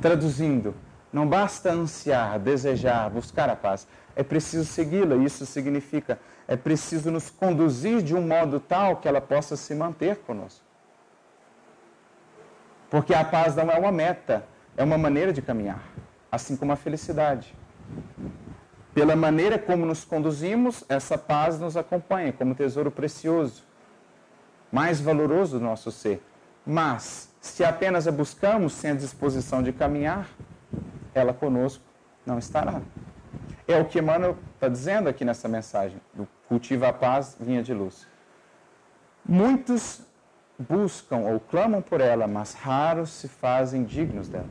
[0.00, 0.74] Traduzindo,
[1.12, 5.16] não basta ansiar, desejar, buscar a paz, é preciso segui-la.
[5.16, 10.16] Isso significa é preciso nos conduzir de um modo tal que ela possa se manter
[10.18, 10.64] conosco.
[12.88, 14.44] Porque a paz não é uma meta,
[14.76, 15.82] é uma maneira de caminhar,
[16.30, 17.54] assim como a felicidade.
[18.94, 23.65] Pela maneira como nos conduzimos, essa paz nos acompanha como tesouro precioso,
[24.70, 26.22] mais valoroso do nosso ser.
[26.66, 30.28] Mas, se apenas a buscamos sem a disposição de caminhar,
[31.14, 31.82] ela conosco
[32.24, 32.80] não estará.
[33.68, 37.72] É o que Emmanuel está dizendo aqui nessa mensagem, do cultiva a paz, vinha de
[37.72, 38.06] luz.
[39.24, 40.02] Muitos
[40.58, 44.48] buscam ou clamam por ela, mas raros se fazem dignos dela.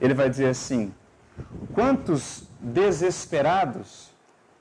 [0.00, 0.92] Ele vai dizer assim:
[1.72, 4.10] quantos desesperados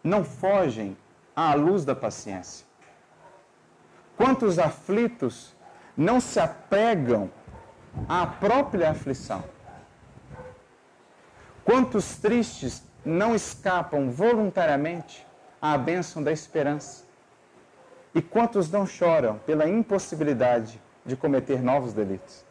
[0.03, 0.95] não fogem
[1.35, 2.65] à luz da paciência?
[4.21, 5.51] Quantos aflitos
[5.97, 7.27] não se apegam
[8.07, 9.43] à própria aflição.
[11.65, 15.25] Quantos tristes não escapam voluntariamente
[15.59, 17.03] à bênção da esperança?
[18.13, 22.45] E quantos não choram pela impossibilidade de cometer novos delitos?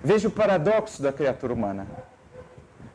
[0.00, 1.88] Veja o paradoxo da criatura humana.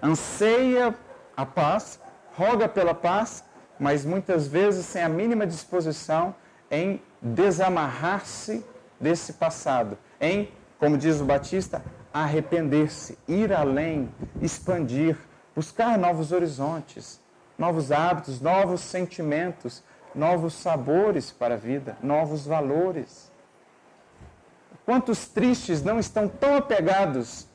[0.02, 0.96] Anseia
[1.36, 2.00] a paz,
[2.34, 3.44] roga pela paz,
[3.78, 6.34] mas muitas vezes sem a mínima disposição
[6.70, 8.66] em desamarrar-se
[9.00, 14.10] desse passado, em, como diz o Batista, arrepender-se, ir além,
[14.42, 15.18] expandir,
[15.56, 17.20] buscar novos horizontes,
[17.58, 23.32] novos hábitos, novos sentimentos, novos sabores para a vida, novos valores.
[24.86, 27.48] Quantos tristes não estão tão apegados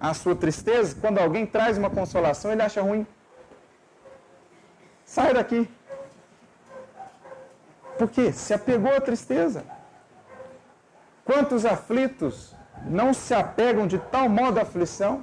[0.00, 3.06] à sua tristeza, quando alguém traz uma consolação, ele acha ruim.
[5.04, 5.68] Sai daqui.
[8.00, 8.32] Por quê?
[8.32, 9.62] Se apegou à tristeza.
[11.22, 12.54] Quantos aflitos
[12.86, 15.22] não se apegam de tal modo à aflição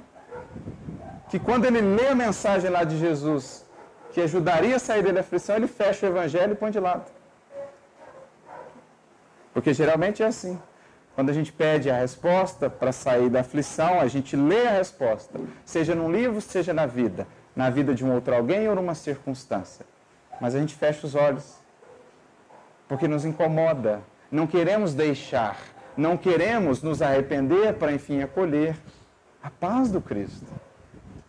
[1.28, 3.66] que quando ele lê a mensagem lá de Jesus,
[4.12, 7.10] que ajudaria a sair da aflição, ele fecha o evangelho e põe de lado.
[9.52, 10.56] Porque geralmente é assim.
[11.16, 15.36] Quando a gente pede a resposta para sair da aflição, a gente lê a resposta,
[15.64, 19.84] seja num livro, seja na vida, na vida de um outro alguém ou numa circunstância.
[20.40, 21.58] Mas a gente fecha os olhos,
[22.88, 24.00] porque nos incomoda.
[24.30, 25.58] Não queremos deixar,
[25.96, 28.76] não queremos nos arrepender para enfim acolher
[29.42, 30.46] a paz do Cristo.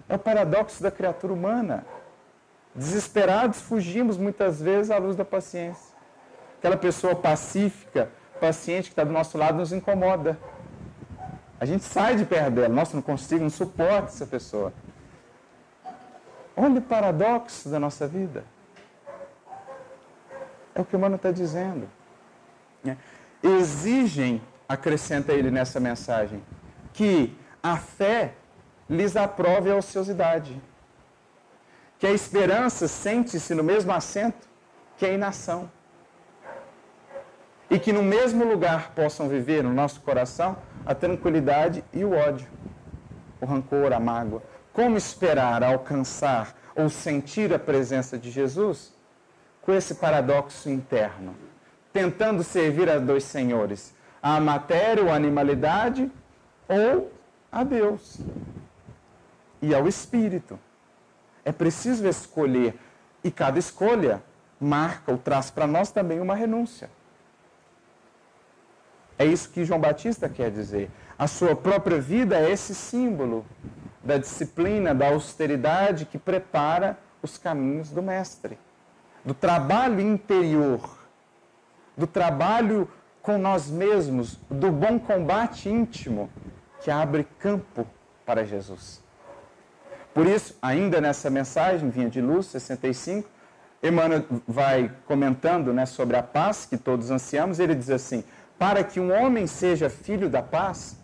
[0.08, 1.86] É o paradoxo da criatura humana.
[2.74, 5.96] Desesperados, fugimos muitas vezes à luz da paciência.
[6.58, 10.38] Aquela pessoa pacífica, paciente que está do nosso lado nos incomoda.
[11.60, 12.70] A gente sai de perto dela.
[12.70, 14.74] Nossa, não consigo, não suporto essa pessoa.
[16.56, 18.44] Olha o paradoxo da nossa vida.
[20.80, 21.90] É o que o Mano está dizendo.
[22.88, 22.96] É.
[23.44, 26.42] Exigem, acrescenta ele nessa mensagem,
[26.94, 28.32] que a fé
[28.90, 30.58] lhes aprove a ociosidade.
[31.98, 34.48] Que a esperança sente-se no mesmo assento
[34.96, 35.70] que a inação.
[37.70, 42.48] E que no mesmo lugar possam viver no nosso coração a tranquilidade e o ódio,
[43.42, 44.42] o rancor, a mágoa.
[44.72, 48.98] Como esperar alcançar ou sentir a presença de Jesus
[49.70, 51.36] com esse paradoxo interno,
[51.94, 56.12] tentando servir a dois senhores, a matéria ou a animalidade
[56.68, 57.12] ou
[57.52, 58.20] a Deus?
[59.62, 60.58] e ao espírito.
[61.46, 62.80] É preciso escolher
[63.24, 64.24] e cada escolha
[64.60, 66.90] marca ou traz para nós também uma renúncia.
[69.20, 70.90] É isso que João Batista quer dizer.
[71.16, 73.46] A sua própria vida é esse símbolo
[74.04, 78.58] da disciplina, da austeridade que prepara os caminhos do Mestre,
[79.30, 80.82] do trabalho interior,
[81.96, 82.90] do trabalho
[83.22, 86.32] com nós mesmos, do bom combate íntimo
[86.82, 87.86] que abre campo
[88.26, 89.04] para Jesus.
[90.16, 93.30] Por isso, ainda nessa mensagem, Vinha de Luz, 65,
[93.84, 98.24] Emmanuel vai comentando né, sobre a paz que todos ansiamos, ele diz assim:
[98.58, 100.98] para que um homem seja filho da paz,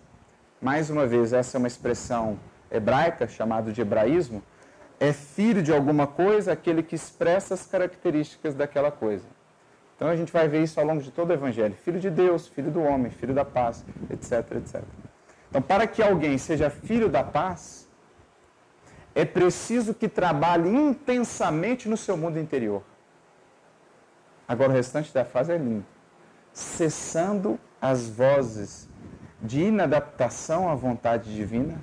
[0.59, 2.39] mais uma vez, essa é uma expressão
[2.71, 4.41] hebraica, chamada de hebraísmo,
[4.99, 9.25] é filho de alguma coisa aquele que expressa as características daquela coisa.
[9.95, 12.47] Então a gente vai ver isso ao longo de todo o Evangelho: filho de Deus,
[12.47, 14.84] filho do homem, filho da paz, etc, etc.
[15.49, 17.88] Então, para que alguém seja filho da paz,
[19.13, 22.84] é preciso que trabalhe intensamente no seu mundo interior.
[24.45, 25.86] Agora, o restante da frase é lindo.
[26.51, 28.89] Cessando as vozes
[29.41, 31.79] de inadaptação à vontade divina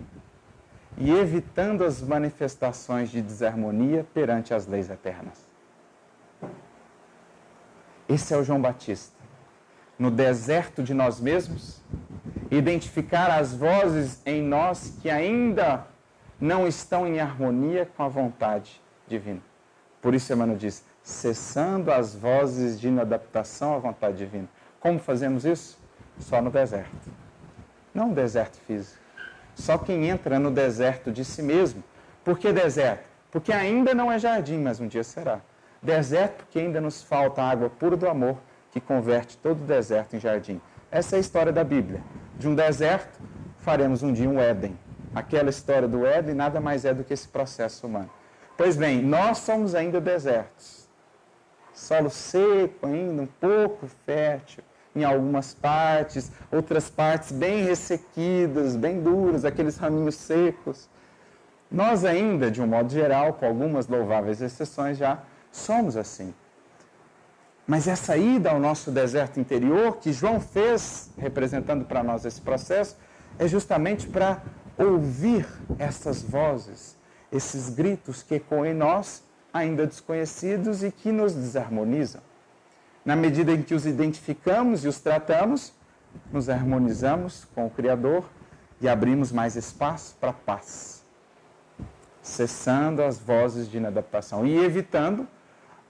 [0.97, 5.51] e evitando as manifestações de desarmonia perante as leis eternas.
[8.09, 9.17] Esse é o João Batista.
[9.99, 11.81] No deserto de nós mesmos,
[12.51, 15.87] identificar as vozes em nós que ainda
[16.41, 19.41] não estão em harmonia com a vontade divina.
[20.01, 24.49] Por isso, Emmanuel diz: cessando as vozes de inadaptação à vontade divina.
[24.81, 25.79] Como fazemos isso?
[26.19, 27.11] Só no deserto.
[27.95, 29.02] Não no deserto físico.
[29.63, 31.85] Só quem entra no deserto de si mesmo.
[32.25, 33.05] Por que deserto?
[33.31, 35.41] Porque ainda não é jardim, mas um dia será.
[35.81, 38.39] Deserto porque ainda nos falta a água pura do amor
[38.73, 40.61] que converte todo o deserto em jardim.
[40.91, 42.03] Essa é a história da Bíblia.
[42.37, 43.21] De um deserto,
[43.59, 44.77] faremos um dia um Éden
[45.15, 48.11] aquela história do Éden nada mais é do que esse processo humano.
[48.57, 50.89] Pois bem, nós somos ainda desertos.
[51.73, 54.65] Solo seco ainda, um pouco fértil
[54.95, 60.89] em algumas partes, outras partes bem ressequidas, bem duras, aqueles raminhos secos.
[61.71, 66.35] Nós ainda, de um modo geral, com algumas louváveis exceções já, somos assim.
[67.67, 72.97] Mas essa ida ao nosso deserto interior, que João fez, representando para nós esse processo,
[73.39, 74.43] é justamente para
[74.77, 75.47] ouvir
[75.79, 76.97] essas vozes,
[77.31, 79.23] esses gritos que ecoam em nós,
[79.53, 82.21] ainda desconhecidos e que nos desarmonizam.
[83.05, 85.73] Na medida em que os identificamos e os tratamos,
[86.31, 88.25] nos harmonizamos com o Criador
[88.81, 91.05] e abrimos mais espaço para a paz,
[92.21, 95.27] cessando as vozes de inadaptação e evitando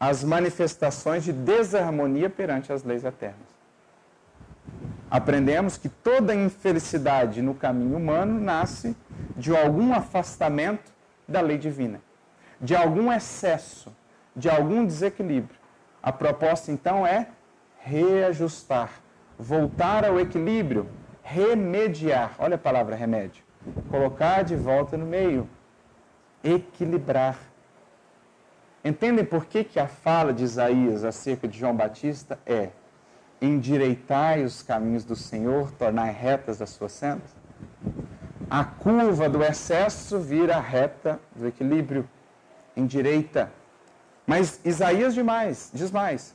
[0.01, 3.53] as manifestações de desarmonia perante as leis eternas.
[5.11, 8.97] Aprendemos que toda infelicidade no caminho humano nasce
[9.37, 10.91] de algum afastamento
[11.29, 12.01] da lei divina,
[12.61, 13.95] de algum excesso,
[14.35, 15.62] de algum desequilíbrio.
[16.03, 17.29] A proposta então é
[17.79, 18.91] reajustar,
[19.39, 20.89] voltar ao equilíbrio,
[21.23, 22.35] remediar.
[22.39, 23.45] Olha a palavra remédio.
[23.89, 25.49] Colocar de volta no meio.
[26.43, 27.39] Equilibrar.
[28.85, 32.71] Entendem por que, que a fala de Isaías acerca de João Batista é
[33.41, 37.35] endireitai os caminhos do Senhor, tornai retas as suas sendas?
[38.51, 42.09] A curva do excesso vira a reta do equilíbrio,
[42.77, 43.51] endireita.
[44.27, 46.35] Mas Isaías demais, diz mais: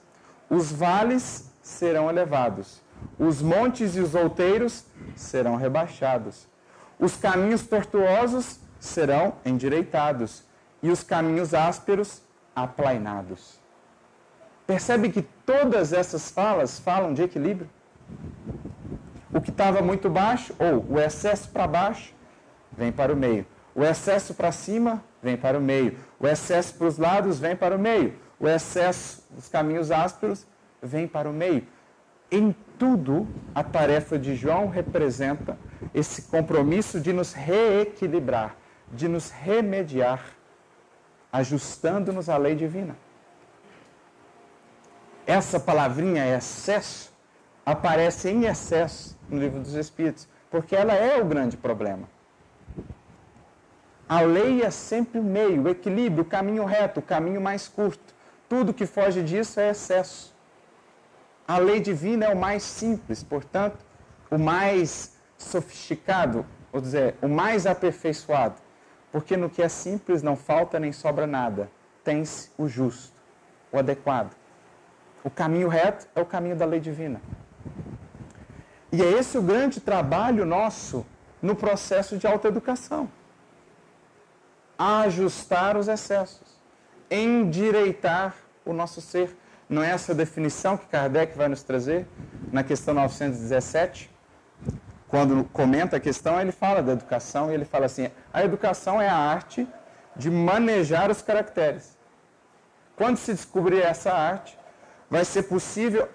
[0.50, 2.82] os vales serão elevados,
[3.18, 4.86] os montes e os outeiros
[5.16, 6.48] serão rebaixados,
[7.00, 10.44] os caminhos tortuosos serão endireitados,
[10.82, 12.22] e os caminhos ásperos
[12.56, 13.60] aplainados.
[14.66, 17.70] Percebe que todas essas falas falam de equilíbrio?
[19.34, 22.14] O que estava muito baixo, ou o excesso para baixo,
[22.72, 23.46] vem para o meio.
[23.74, 25.98] O excesso para cima, vem para o meio.
[26.20, 28.16] O excesso para os lados, vem para o meio.
[28.40, 30.46] O excesso dos caminhos ásperos,
[30.82, 31.66] vem para o meio.
[32.32, 35.58] Em tudo, a tarefa de João representa
[35.94, 38.56] esse compromisso de nos reequilibrar,
[38.92, 40.24] de nos remediar,
[41.32, 42.96] ajustando-nos à lei divina
[45.28, 47.12] essa palavrinha excesso
[47.66, 52.10] aparece em excesso no livro dos Espíritos, porque ela é o grande problema.
[54.10, 58.16] A lei é sempre o meio, o equilíbrio, o caminho reto, o caminho mais curto.
[58.48, 60.34] Tudo que foge disso é excesso.
[61.46, 63.78] A lei divina é o mais simples, portanto,
[64.32, 68.56] o mais sofisticado, ou dizer, o mais aperfeiçoado.
[69.12, 71.70] Porque no que é simples não falta nem sobra nada.
[72.04, 73.14] Tem-se o justo,
[73.72, 74.34] o adequado.
[75.22, 77.22] O caminho reto é o caminho da lei divina.
[78.90, 81.06] E é esse o grande trabalho nosso
[81.42, 83.10] no processo de autoeducação.
[84.78, 86.60] Ajustar os excessos,
[87.10, 89.36] endireitar o nosso ser.
[89.70, 92.08] Não é essa definição que Kardec vai nos trazer
[92.52, 94.10] na questão 917?
[95.08, 99.08] Quando comenta a questão, ele fala da educação e ele fala assim: a educação é
[99.08, 99.68] a arte
[100.16, 101.98] de manejar os caracteres.
[102.96, 104.58] Quando se descobrir essa arte,
[105.10, 106.10] vai ser possível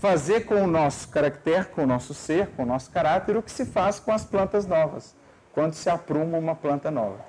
[0.00, 3.50] fazer com o nosso caractere, com o nosso ser, com o nosso caráter, o que
[3.50, 5.16] se faz com as plantas novas,
[5.52, 7.24] quando se apruma uma planta nova.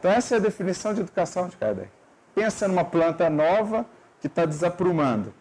[0.00, 1.90] Então, essa é a definição de educação de Kardec.
[2.34, 3.84] Pensa numa planta nova
[4.18, 5.34] que está desaprumando.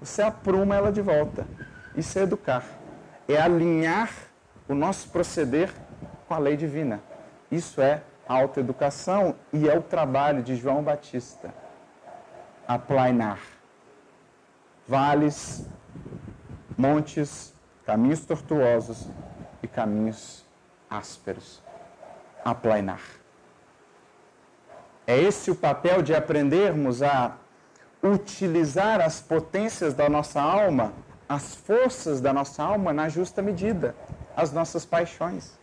[0.00, 1.46] Você apruma ela de volta.
[1.94, 2.64] Isso é educar.
[3.28, 4.10] É alinhar
[4.66, 5.70] o nosso proceder
[6.26, 7.02] com a lei divina.
[7.50, 11.52] Isso é autoeducação e é o trabalho de João Batista.
[12.66, 13.38] Aplainar
[14.88, 15.66] vales,
[16.78, 17.52] montes,
[17.84, 19.08] caminhos tortuosos
[19.62, 20.42] e caminhos
[20.88, 21.62] ásperos.
[22.42, 23.02] Aplainar.
[25.06, 27.36] É esse o papel de aprendermos a
[28.02, 30.92] utilizar as potências da nossa alma,
[31.28, 33.94] as forças da nossa alma na justa medida,
[34.36, 35.58] as nossas paixões.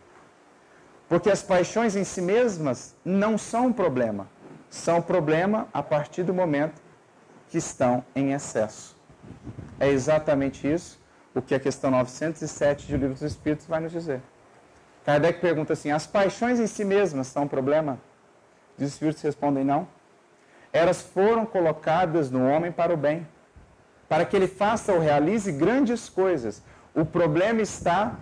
[1.08, 4.26] Porque as paixões em si mesmas não são um problema,
[4.70, 6.80] são problema a partir do momento
[7.48, 8.96] que estão em excesso.
[9.78, 10.98] É exatamente isso
[11.34, 14.22] o que a questão 907 de Livro dos Espíritos vai nos dizer.
[15.04, 17.98] Kardec pergunta assim: as paixões em si mesmas são um problema?
[18.78, 19.86] Os Espíritos respondem: não.
[20.72, 23.26] Elas foram colocadas no homem para o bem,
[24.08, 26.62] para que ele faça ou realize grandes coisas.
[26.94, 28.16] O problema está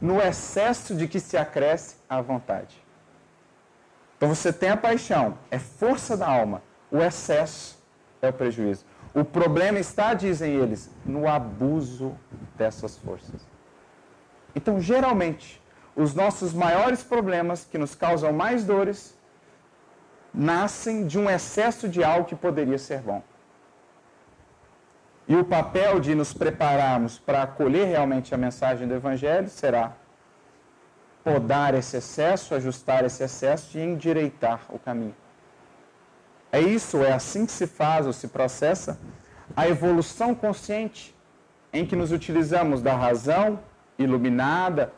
[0.00, 2.82] no excesso de que se acresce à vontade.
[4.16, 6.62] Então você tem a paixão, é força da alma.
[6.90, 7.78] O excesso
[8.20, 8.84] é o prejuízo.
[9.14, 12.16] O problema está, dizem eles, no abuso
[12.56, 13.46] dessas forças.
[14.54, 15.60] Então, geralmente,
[15.96, 19.16] os nossos maiores problemas que nos causam mais dores
[20.32, 23.22] nascem de um excesso de algo que poderia ser bom.
[25.28, 29.92] E o papel de nos prepararmos para acolher realmente a mensagem do Evangelho será
[31.22, 35.14] podar esse excesso, ajustar esse excesso e endireitar o caminho.
[36.50, 38.98] É isso, é assim que se faz ou se processa
[39.56, 41.14] a evolução consciente,
[41.72, 43.60] em que nos utilizamos da razão
[43.98, 44.92] iluminada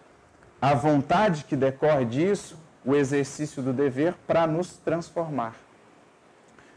[0.60, 5.54] a vontade que decorre disso, o exercício do dever para nos transformar.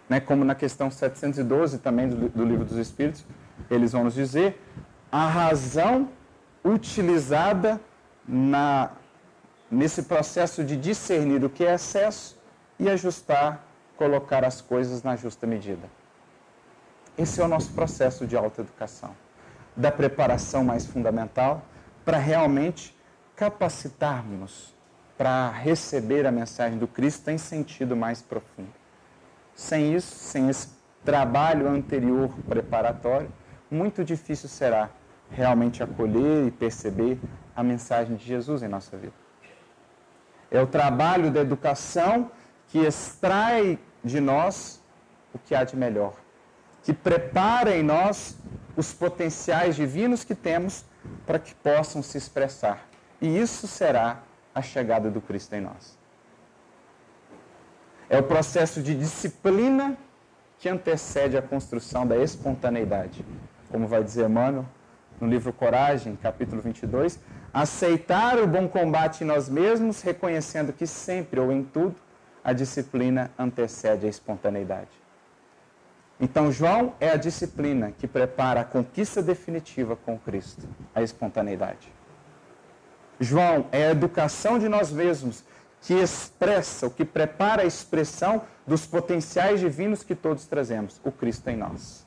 [0.08, 0.20] Né?
[0.20, 3.26] Como na questão 712 também do, do Livro dos Espíritos,
[3.70, 4.62] eles vão nos dizer
[5.12, 6.10] a razão
[6.64, 7.80] utilizada
[8.28, 8.92] na,
[9.70, 12.38] nesse processo de discernir o que é excesso
[12.80, 13.64] e ajustar,
[13.96, 15.90] colocar as coisas na justa medida.
[17.18, 19.16] Esse é o nosso processo de autoeducação,
[19.76, 21.64] da preparação mais fundamental
[22.04, 22.96] para realmente
[23.36, 24.75] capacitarmos
[25.18, 28.74] para receber a mensagem do Cristo em sentido mais profundo.
[29.54, 30.70] Sem isso, sem esse
[31.04, 33.32] trabalho anterior preparatório,
[33.72, 34.90] muito difícil será
[35.32, 37.20] realmente acolher e perceber
[37.56, 39.14] a mensagem de Jesus em nossa vida.
[40.52, 42.30] É o trabalho da educação
[42.68, 44.82] que extrai de nós
[45.34, 46.14] o que há de melhor,
[46.84, 48.38] que prepara em nós
[48.76, 50.86] os potenciais divinos que temos
[51.26, 52.86] para que possam se expressar.
[53.22, 54.22] E isso será
[54.56, 56.00] a chegada do Cristo em nós.
[58.10, 59.98] É o processo de disciplina
[60.58, 63.26] que antecede a construção da espontaneidade.
[63.70, 64.66] Como vai dizer Emmanuel
[65.20, 67.20] no livro Coragem, capítulo 22,
[67.54, 71.96] aceitar o bom combate em nós mesmos, reconhecendo que sempre ou em tudo
[72.44, 74.92] a disciplina antecede a espontaneidade.
[76.20, 81.95] Então, João é a disciplina que prepara a conquista definitiva com Cristo, a espontaneidade.
[83.20, 85.44] João é a educação de nós mesmos
[85.82, 91.48] que expressa, o que prepara a expressão dos potenciais divinos que todos trazemos, o Cristo
[91.50, 92.06] em nós.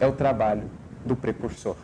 [0.00, 0.68] É o trabalho
[1.04, 1.76] do precursor.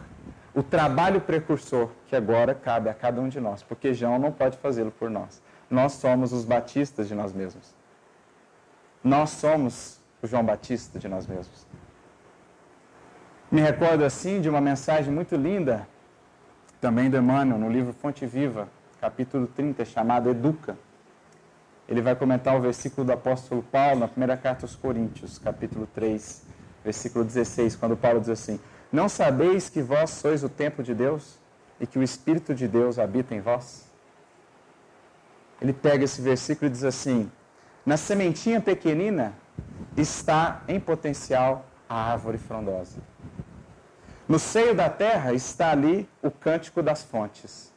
[0.55, 4.59] O trabalho precursor que agora cabe a cada um de nós, porque João não pode
[4.59, 5.41] fazê-lo por nós.
[5.71, 7.75] Nós somos os batistas de nós mesmos.
[9.05, 11.67] Nós somos o João Batista de nós mesmos.
[13.51, 15.87] Me recordo assim de uma mensagem muito linda,
[16.81, 18.69] também do Emmanuel, no livro Fonte Viva,
[19.01, 20.79] capítulo 30, chamado Educa.
[21.89, 26.43] Ele vai comentar o versículo do apóstolo Paulo na primeira carta aos Coríntios, capítulo 3,
[26.85, 28.61] versículo 16, quando Paulo diz assim:
[28.93, 31.39] Não sabeis que vós sois o templo de Deus
[31.81, 33.89] e que o Espírito de Deus habita em vós?
[35.61, 37.31] Ele pega esse versículo e diz assim:
[37.85, 39.33] Na sementinha pequenina
[39.97, 43.01] está em potencial a árvore frondosa.
[44.29, 47.73] No seio da terra está ali o cântico das fontes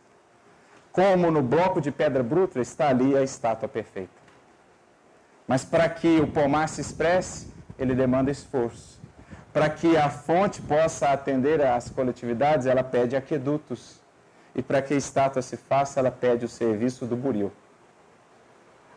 [0.91, 4.21] como no bloco de pedra bruta está ali a estátua perfeita.
[5.47, 8.99] Mas para que o pomar se expresse, ele demanda esforço.
[9.53, 13.99] Para que a fonte possa atender às coletividades, ela pede aquedutos.
[14.55, 17.51] E para que a estátua se faça, ela pede o serviço do buril.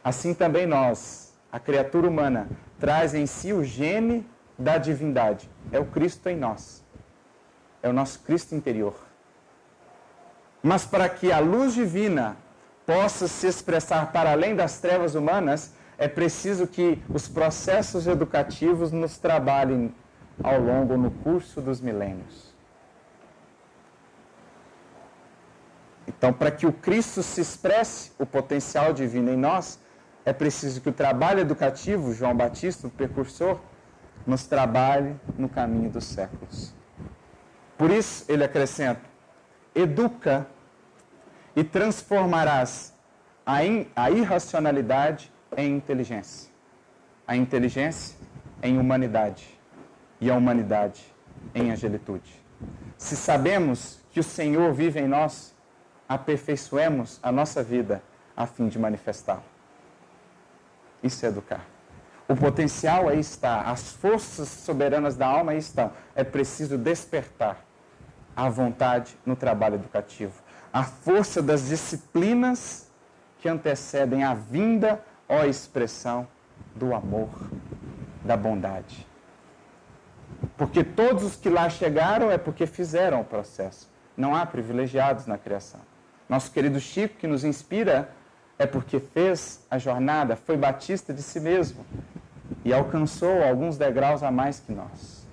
[0.02, 2.48] Assim também nós, a criatura humana,
[2.78, 4.28] traz em si o gene
[4.58, 5.48] da divindade.
[5.72, 6.83] É o Cristo em nós.
[7.84, 8.96] É o nosso Cristo interior.
[10.62, 12.34] Mas para que a luz divina
[12.86, 19.18] possa se expressar para além das trevas humanas, é preciso que os processos educativos nos
[19.18, 19.94] trabalhem
[20.42, 22.54] ao longo no curso dos milênios.
[26.08, 29.78] Então, para que o Cristo se expresse, o potencial divino em nós,
[30.24, 33.60] é preciso que o trabalho educativo, João Batista, o precursor,
[34.26, 36.72] nos trabalhe no caminho dos séculos.
[37.84, 39.02] Por isso, ele acrescenta:
[39.74, 40.46] educa
[41.54, 42.94] e transformarás
[43.44, 43.58] a,
[43.94, 46.50] a irracionalidade em inteligência,
[47.26, 48.16] a inteligência
[48.62, 49.60] em humanidade
[50.18, 51.04] e a humanidade
[51.54, 52.42] em angelitude.
[52.96, 55.54] Se sabemos que o Senhor vive em nós,
[56.08, 58.02] aperfeiçoemos a nossa vida
[58.34, 59.44] a fim de manifestá-lo.
[61.02, 61.66] Isso é educar.
[62.26, 65.92] O potencial aí está, as forças soberanas da alma aí estão.
[66.14, 67.62] É preciso despertar
[68.36, 72.90] a vontade no trabalho educativo a força das disciplinas
[73.38, 76.26] que antecedem a vinda ou expressão
[76.74, 77.30] do amor,
[78.24, 79.06] da bondade.
[80.56, 83.88] Porque todos os que lá chegaram é porque fizeram o processo.
[84.16, 85.80] Não há privilegiados na criação.
[86.28, 88.10] Nosso querido Chico, que nos inspira,
[88.58, 91.86] é porque fez a jornada, foi batista de si mesmo
[92.64, 95.23] e alcançou alguns degraus a mais que nós.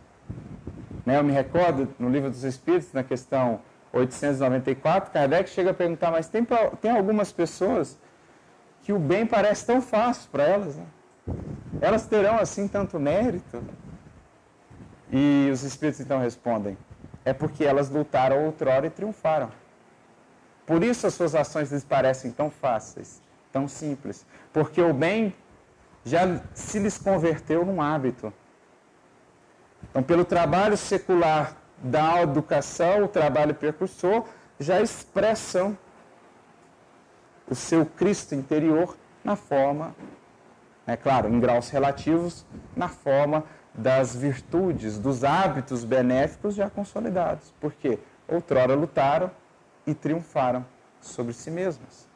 [1.05, 3.61] Né, eu me recordo no Livro dos Espíritos, na questão
[3.93, 6.45] 894, Kardec chega a perguntar, mas tem,
[6.79, 7.97] tem algumas pessoas
[8.83, 10.85] que o bem parece tão fácil para elas, né?
[11.79, 13.63] Elas terão assim tanto mérito?
[15.11, 16.77] E os espíritos então respondem:
[17.25, 19.51] é porque elas lutaram outrora e triunfaram.
[20.65, 23.21] Por isso as suas ações lhes parecem tão fáceis,
[23.51, 25.35] tão simples, porque o bem
[26.05, 28.33] já se lhes converteu num hábito.
[29.89, 34.25] Então, pelo trabalho secular da educação, o trabalho precursor,
[34.59, 35.77] já expressam
[37.49, 39.95] o seu Cristo interior na forma,
[40.85, 47.53] é claro, em graus relativos, na forma das virtudes, dos hábitos benéficos já consolidados.
[47.59, 49.31] Porque outrora lutaram
[49.85, 50.65] e triunfaram
[50.99, 52.07] sobre si mesmas.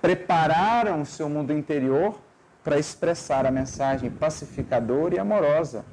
[0.00, 2.20] Prepararam o seu mundo interior
[2.64, 5.84] para expressar a mensagem pacificadora e amorosa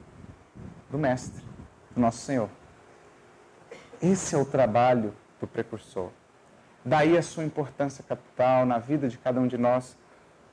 [0.90, 1.44] do Mestre,
[1.96, 2.50] do nosso Senhor.
[4.02, 6.10] Esse é o trabalho do precursor.
[6.84, 9.98] Daí a sua importância capital na vida de cada um de nós,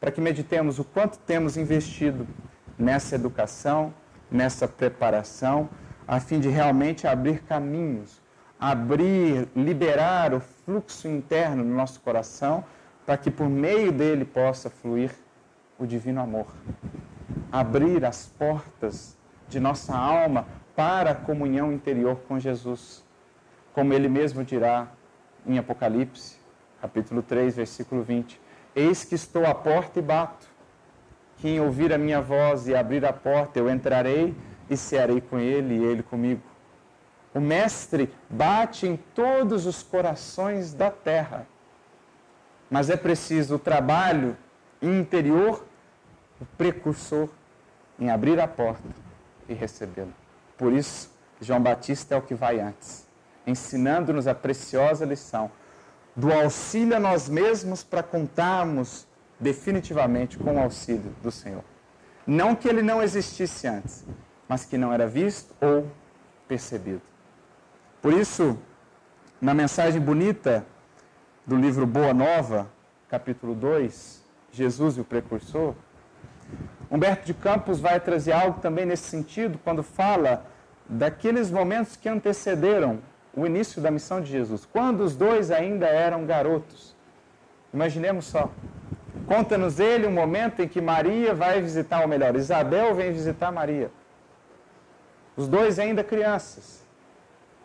[0.00, 2.26] para que meditemos o quanto temos investido
[2.78, 3.94] nessa educação,
[4.30, 5.68] nessa preparação,
[6.06, 8.20] a fim de realmente abrir caminhos,
[8.58, 12.64] abrir, liberar o fluxo interno no nosso coração,
[13.04, 15.12] para que por meio dele possa fluir
[15.78, 16.46] o divino amor.
[17.50, 19.15] Abrir as portas
[19.48, 23.04] de nossa alma para a comunhão interior com Jesus.
[23.72, 24.88] Como ele mesmo dirá
[25.46, 26.36] em Apocalipse,
[26.80, 28.40] capítulo 3, versículo 20:
[28.74, 30.46] Eis que estou à porta e bato.
[31.38, 34.34] Quem ouvir a minha voz e abrir a porta, eu entrarei
[34.68, 36.42] e cearei com ele e ele comigo.
[37.34, 41.46] O Mestre bate em todos os corações da terra.
[42.70, 44.36] Mas é preciso o trabalho
[44.80, 45.64] interior,
[46.40, 47.28] o precursor,
[47.98, 49.05] em abrir a porta
[49.48, 50.12] e recebê-lo.
[50.56, 53.06] Por isso, João Batista é o que vai antes,
[53.46, 55.50] ensinando-nos a preciosa lição
[56.14, 59.06] do auxílio a nós mesmos para contarmos
[59.38, 61.62] definitivamente com o auxílio do Senhor.
[62.26, 64.04] Não que ele não existisse antes,
[64.48, 65.86] mas que não era visto ou
[66.48, 67.02] percebido.
[68.00, 68.58] Por isso,
[69.40, 70.66] na mensagem bonita
[71.46, 72.70] do livro Boa Nova,
[73.08, 75.74] capítulo 2, Jesus e o Precursor,
[76.90, 80.46] Humberto de Campos vai trazer algo também nesse sentido, quando fala
[80.88, 83.00] daqueles momentos que antecederam
[83.34, 86.94] o início da missão de Jesus, quando os dois ainda eram garotos.
[87.74, 88.50] Imaginemos só.
[89.26, 93.90] Conta-nos ele um momento em que Maria vai visitar, ou melhor, Isabel vem visitar Maria.
[95.36, 96.82] Os dois ainda crianças.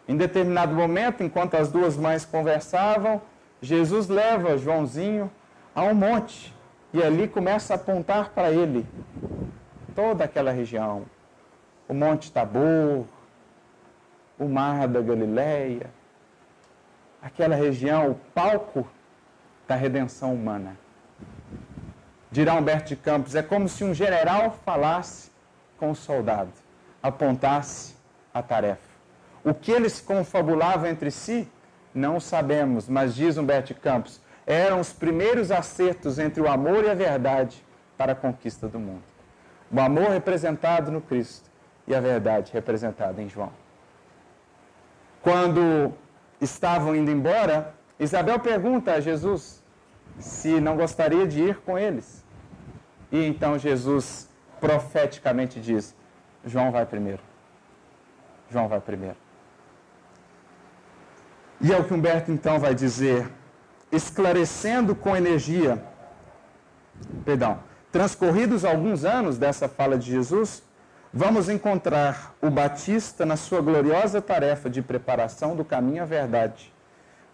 [0.07, 3.21] Em determinado momento, enquanto as duas mães conversavam,
[3.61, 5.31] Jesus leva Joãozinho
[5.73, 6.53] a um monte
[6.93, 8.85] e ali começa a apontar para ele
[9.95, 11.05] toda aquela região.
[11.87, 13.05] O Monte Tabor,
[14.37, 15.89] o Mar da Galileia,
[17.21, 18.87] aquela região, o palco
[19.67, 20.77] da redenção humana.
[22.31, 25.29] Dirá Humberto de Campos, é como se um general falasse
[25.77, 26.51] com o soldado,
[27.03, 27.95] apontasse
[28.33, 28.89] a tarefa.
[29.43, 31.49] O que eles confabulavam entre si,
[31.93, 34.21] não sabemos, mas diz Humberto de Campos,
[34.51, 37.65] eram os primeiros acertos entre o amor e a verdade
[37.97, 39.03] para a conquista do mundo.
[39.71, 41.49] O amor representado no Cristo
[41.87, 43.51] e a verdade representada em João.
[45.21, 45.93] Quando
[46.41, 49.63] estavam indo embora, Isabel pergunta a Jesus
[50.19, 52.25] se não gostaria de ir com eles.
[53.11, 54.29] E então Jesus
[54.59, 55.95] profeticamente diz:
[56.45, 57.21] João vai primeiro.
[58.49, 59.17] João vai primeiro.
[61.61, 63.29] E é o que Humberto então vai dizer,
[63.91, 65.83] esclarecendo com energia,
[67.25, 67.59] perdão,
[67.91, 70.63] transcorridos alguns anos dessa fala de Jesus,
[71.13, 76.73] vamos encontrar o Batista na sua gloriosa tarefa de preparação do caminho à verdade,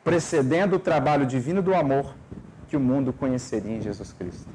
[0.03, 2.15] precedendo o trabalho divino do amor
[2.67, 4.49] que o mundo conheceria em Jesus Cristo.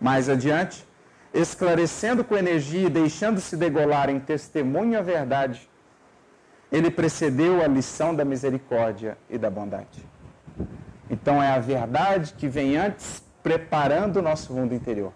[0.00, 0.86] Mais adiante,
[1.34, 5.68] esclarecendo com energia e deixando-se degolar em testemunho a verdade,
[6.72, 10.15] ele precedeu a lição da misericórdia e da bondade.
[11.08, 15.12] Então é a verdade que vem antes preparando o nosso mundo interior.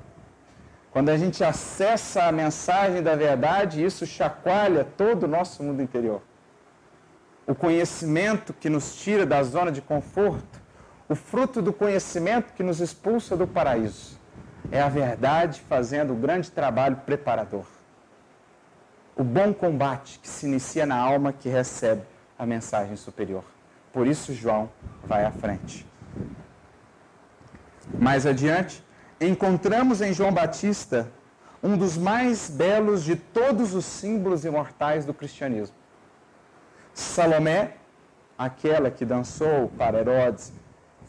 [0.93, 6.23] Quando a gente acessa a mensagem da verdade, isso chacoalha todo o nosso mundo interior.
[7.47, 10.61] O conhecimento que nos tira da zona de conforto,
[11.09, 14.19] o fruto do conhecimento que nos expulsa do paraíso
[14.71, 17.65] é a verdade fazendo o grande trabalho preparador.
[19.17, 22.03] O bom combate que se inicia na alma que recebe
[22.39, 23.45] a mensagem superior.
[23.93, 24.71] Por isso, João
[25.05, 25.87] vai à frente.
[27.99, 28.85] Mais adiante,
[29.21, 31.11] encontramos em João Batista
[31.63, 35.77] um dos mais belos de todos os símbolos imortais do cristianismo.
[36.95, 37.75] Salomé,
[38.39, 40.53] aquela que dançou para Herodes,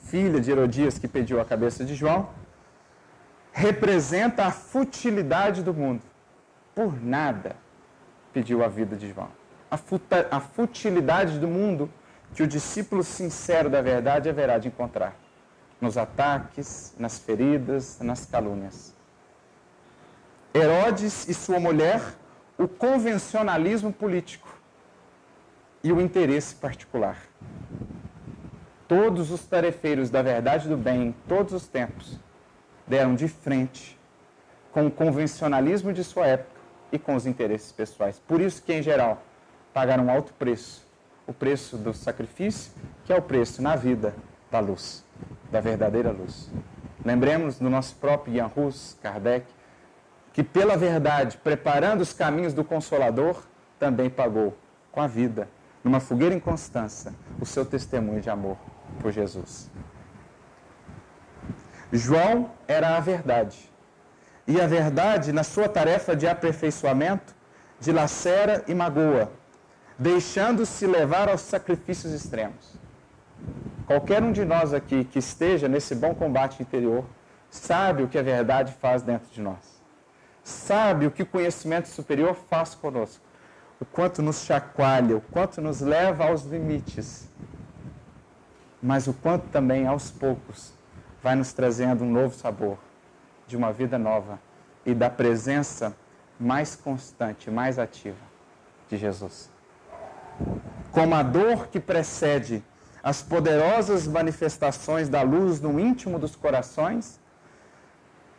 [0.04, 2.30] filha de Herodias que pediu a cabeça de João,
[3.52, 6.02] representa a futilidade do mundo.
[6.74, 7.56] Por nada
[8.34, 9.30] pediu a vida de João.
[9.70, 11.90] A, futilidade do mundo
[12.34, 15.16] que o discípulo sincero da verdade haverá de encontrar
[15.80, 18.94] nos ataques, nas feridas, nas calúnias.
[20.54, 22.02] Herodes e sua mulher,
[22.58, 24.48] o convencionalismo político
[25.84, 27.18] e o interesse particular.
[28.88, 32.20] Todos os tarefeiros da verdade do bem, em todos os tempos,
[32.86, 33.98] deram de frente
[34.72, 36.60] com o convencionalismo de sua época
[36.92, 38.20] e com os interesses pessoais.
[38.20, 39.24] Por isso que, em geral,
[39.74, 40.86] pagaram alto preço.
[41.32, 42.74] O preço do sacrifício,
[43.06, 44.14] que é o preço na vida
[44.52, 45.02] da luz,
[45.50, 46.52] da verdadeira luz.
[47.06, 49.46] Lembremos do nosso próprio Jan Hus, Kardec,
[50.34, 53.44] que pela verdade, preparando os caminhos do Consolador,
[53.80, 54.58] também pagou
[54.92, 55.48] com a vida,
[55.82, 58.58] numa fogueira inconstância, o seu testemunho de amor
[59.00, 59.72] por Jesus.
[61.94, 63.72] João era a verdade.
[64.46, 67.34] E a verdade, na sua tarefa de aperfeiçoamento,
[67.80, 69.32] dilacera e magoa,
[70.02, 72.74] deixando-se levar aos sacrifícios extremos.
[73.86, 77.06] Qualquer um de nós aqui que esteja nesse bom combate interior
[77.52, 79.80] sabe o que a verdade faz dentro de nós.
[80.44, 83.24] Sabe o que o conhecimento superior faz conosco.
[83.80, 87.30] O quanto nos chacoalha, o quanto nos leva aos limites.
[88.82, 90.74] Mas o quanto também, aos poucos,
[91.22, 92.80] vai nos trazendo um novo sabor
[93.46, 94.40] de uma vida nova
[94.84, 95.96] e da presença
[96.40, 98.26] mais constante, mais ativa
[98.90, 99.61] de Jesus.
[100.92, 102.64] Como a dor que precede
[103.04, 107.20] as poderosas manifestações da luz no íntimo dos corações,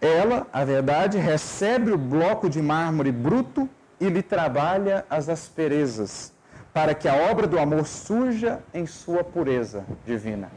[0.00, 3.68] ela, a verdade, recebe o bloco de mármore bruto
[4.00, 6.32] e lhe trabalha as asperezas,
[6.72, 10.50] para que a obra do amor surja em sua pureza divina.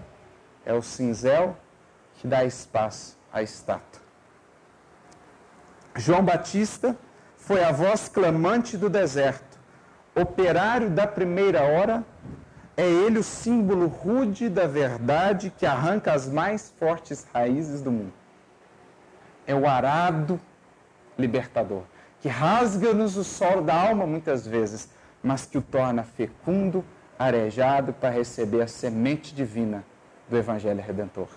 [0.66, 1.56] É o cinzel
[2.16, 4.02] que dá espaço à estátua.
[5.96, 6.98] João Batista
[7.38, 9.55] foi a voz clamante do deserto,
[10.16, 12.04] operário da primeira hora,
[12.78, 18.14] é ele o símbolo rude da verdade que arranca as mais fortes raízes do mundo.
[19.46, 20.40] É o arado
[21.18, 21.84] libertador,
[22.20, 24.90] que rasga-nos o solo da alma muitas vezes,
[25.22, 26.84] mas que o torna fecundo,
[27.18, 29.86] arejado para receber a semente divina
[30.30, 31.30] do Evangelho Redentor.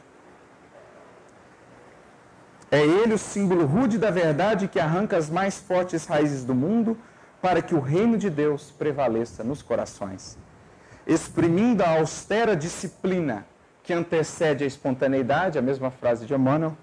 [2.70, 6.98] É ele o símbolo rude da verdade que arranca as mais fortes raízes do mundo
[7.40, 10.38] para que o reino de Deus prevaleça nos corações.
[11.06, 13.46] Exprimindo a austera disciplina
[13.82, 16.76] que antecede a espontaneidade, a mesma frase de Emmanuel,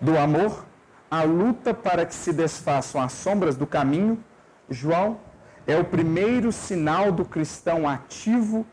[0.00, 0.64] do amor,
[1.10, 4.22] a luta para que se desfaçam as sombras do caminho,
[4.68, 5.18] João
[5.66, 8.66] é o primeiro sinal do cristão ativo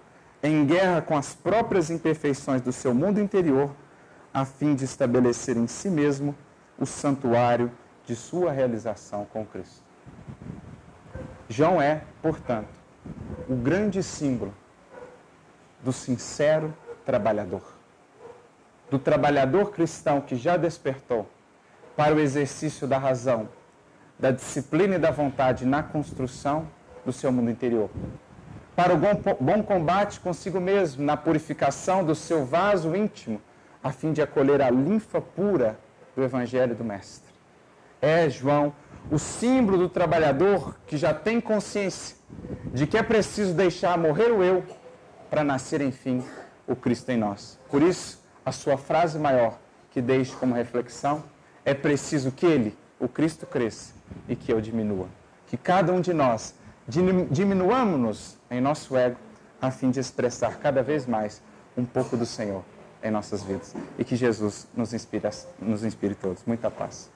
[0.44, 3.72] em guerra com as próprias imperfeições do seu mundo interior
[4.34, 6.36] a fim de estabelecer em si mesmo
[6.80, 7.72] o santuário
[8.06, 9.91] de sua realização com Cristo.
[11.52, 12.70] João é, portanto,
[13.50, 14.54] o grande símbolo
[15.84, 16.74] do sincero
[17.06, 17.62] trabalhador,
[18.90, 21.28] do trabalhador cristão que já despertou
[21.96, 23.50] para o exercício da razão,
[24.18, 26.68] da disciplina e da vontade na construção
[27.06, 27.90] do seu mundo interior,
[28.74, 33.42] para o bom combate consigo mesmo, na purificação do seu vaso íntimo
[33.84, 35.78] a fim de acolher a linfa pura
[36.16, 37.30] do Evangelho do Mestre.
[38.02, 38.74] É, João,
[39.10, 42.16] o símbolo do trabalhador que já tem consciência
[42.74, 44.64] de que é preciso deixar morrer o eu
[45.30, 46.24] para nascer, enfim,
[46.68, 47.60] o Cristo em nós.
[47.70, 49.60] Por isso, a sua frase maior
[49.92, 51.24] que deixo como reflexão
[51.64, 53.94] é preciso que ele, o Cristo, cresça
[54.28, 55.08] e que eu diminua.
[55.48, 56.56] Que cada um de nós
[56.88, 59.18] diminuamos-nos em nosso ego
[59.62, 61.42] a fim de expressar cada vez mais
[61.78, 62.64] um pouco do Senhor
[63.04, 63.76] em nossas vidas.
[63.98, 65.30] E que Jesus nos inspire,
[65.60, 66.44] nos inspire todos.
[66.46, 67.10] Muita paz.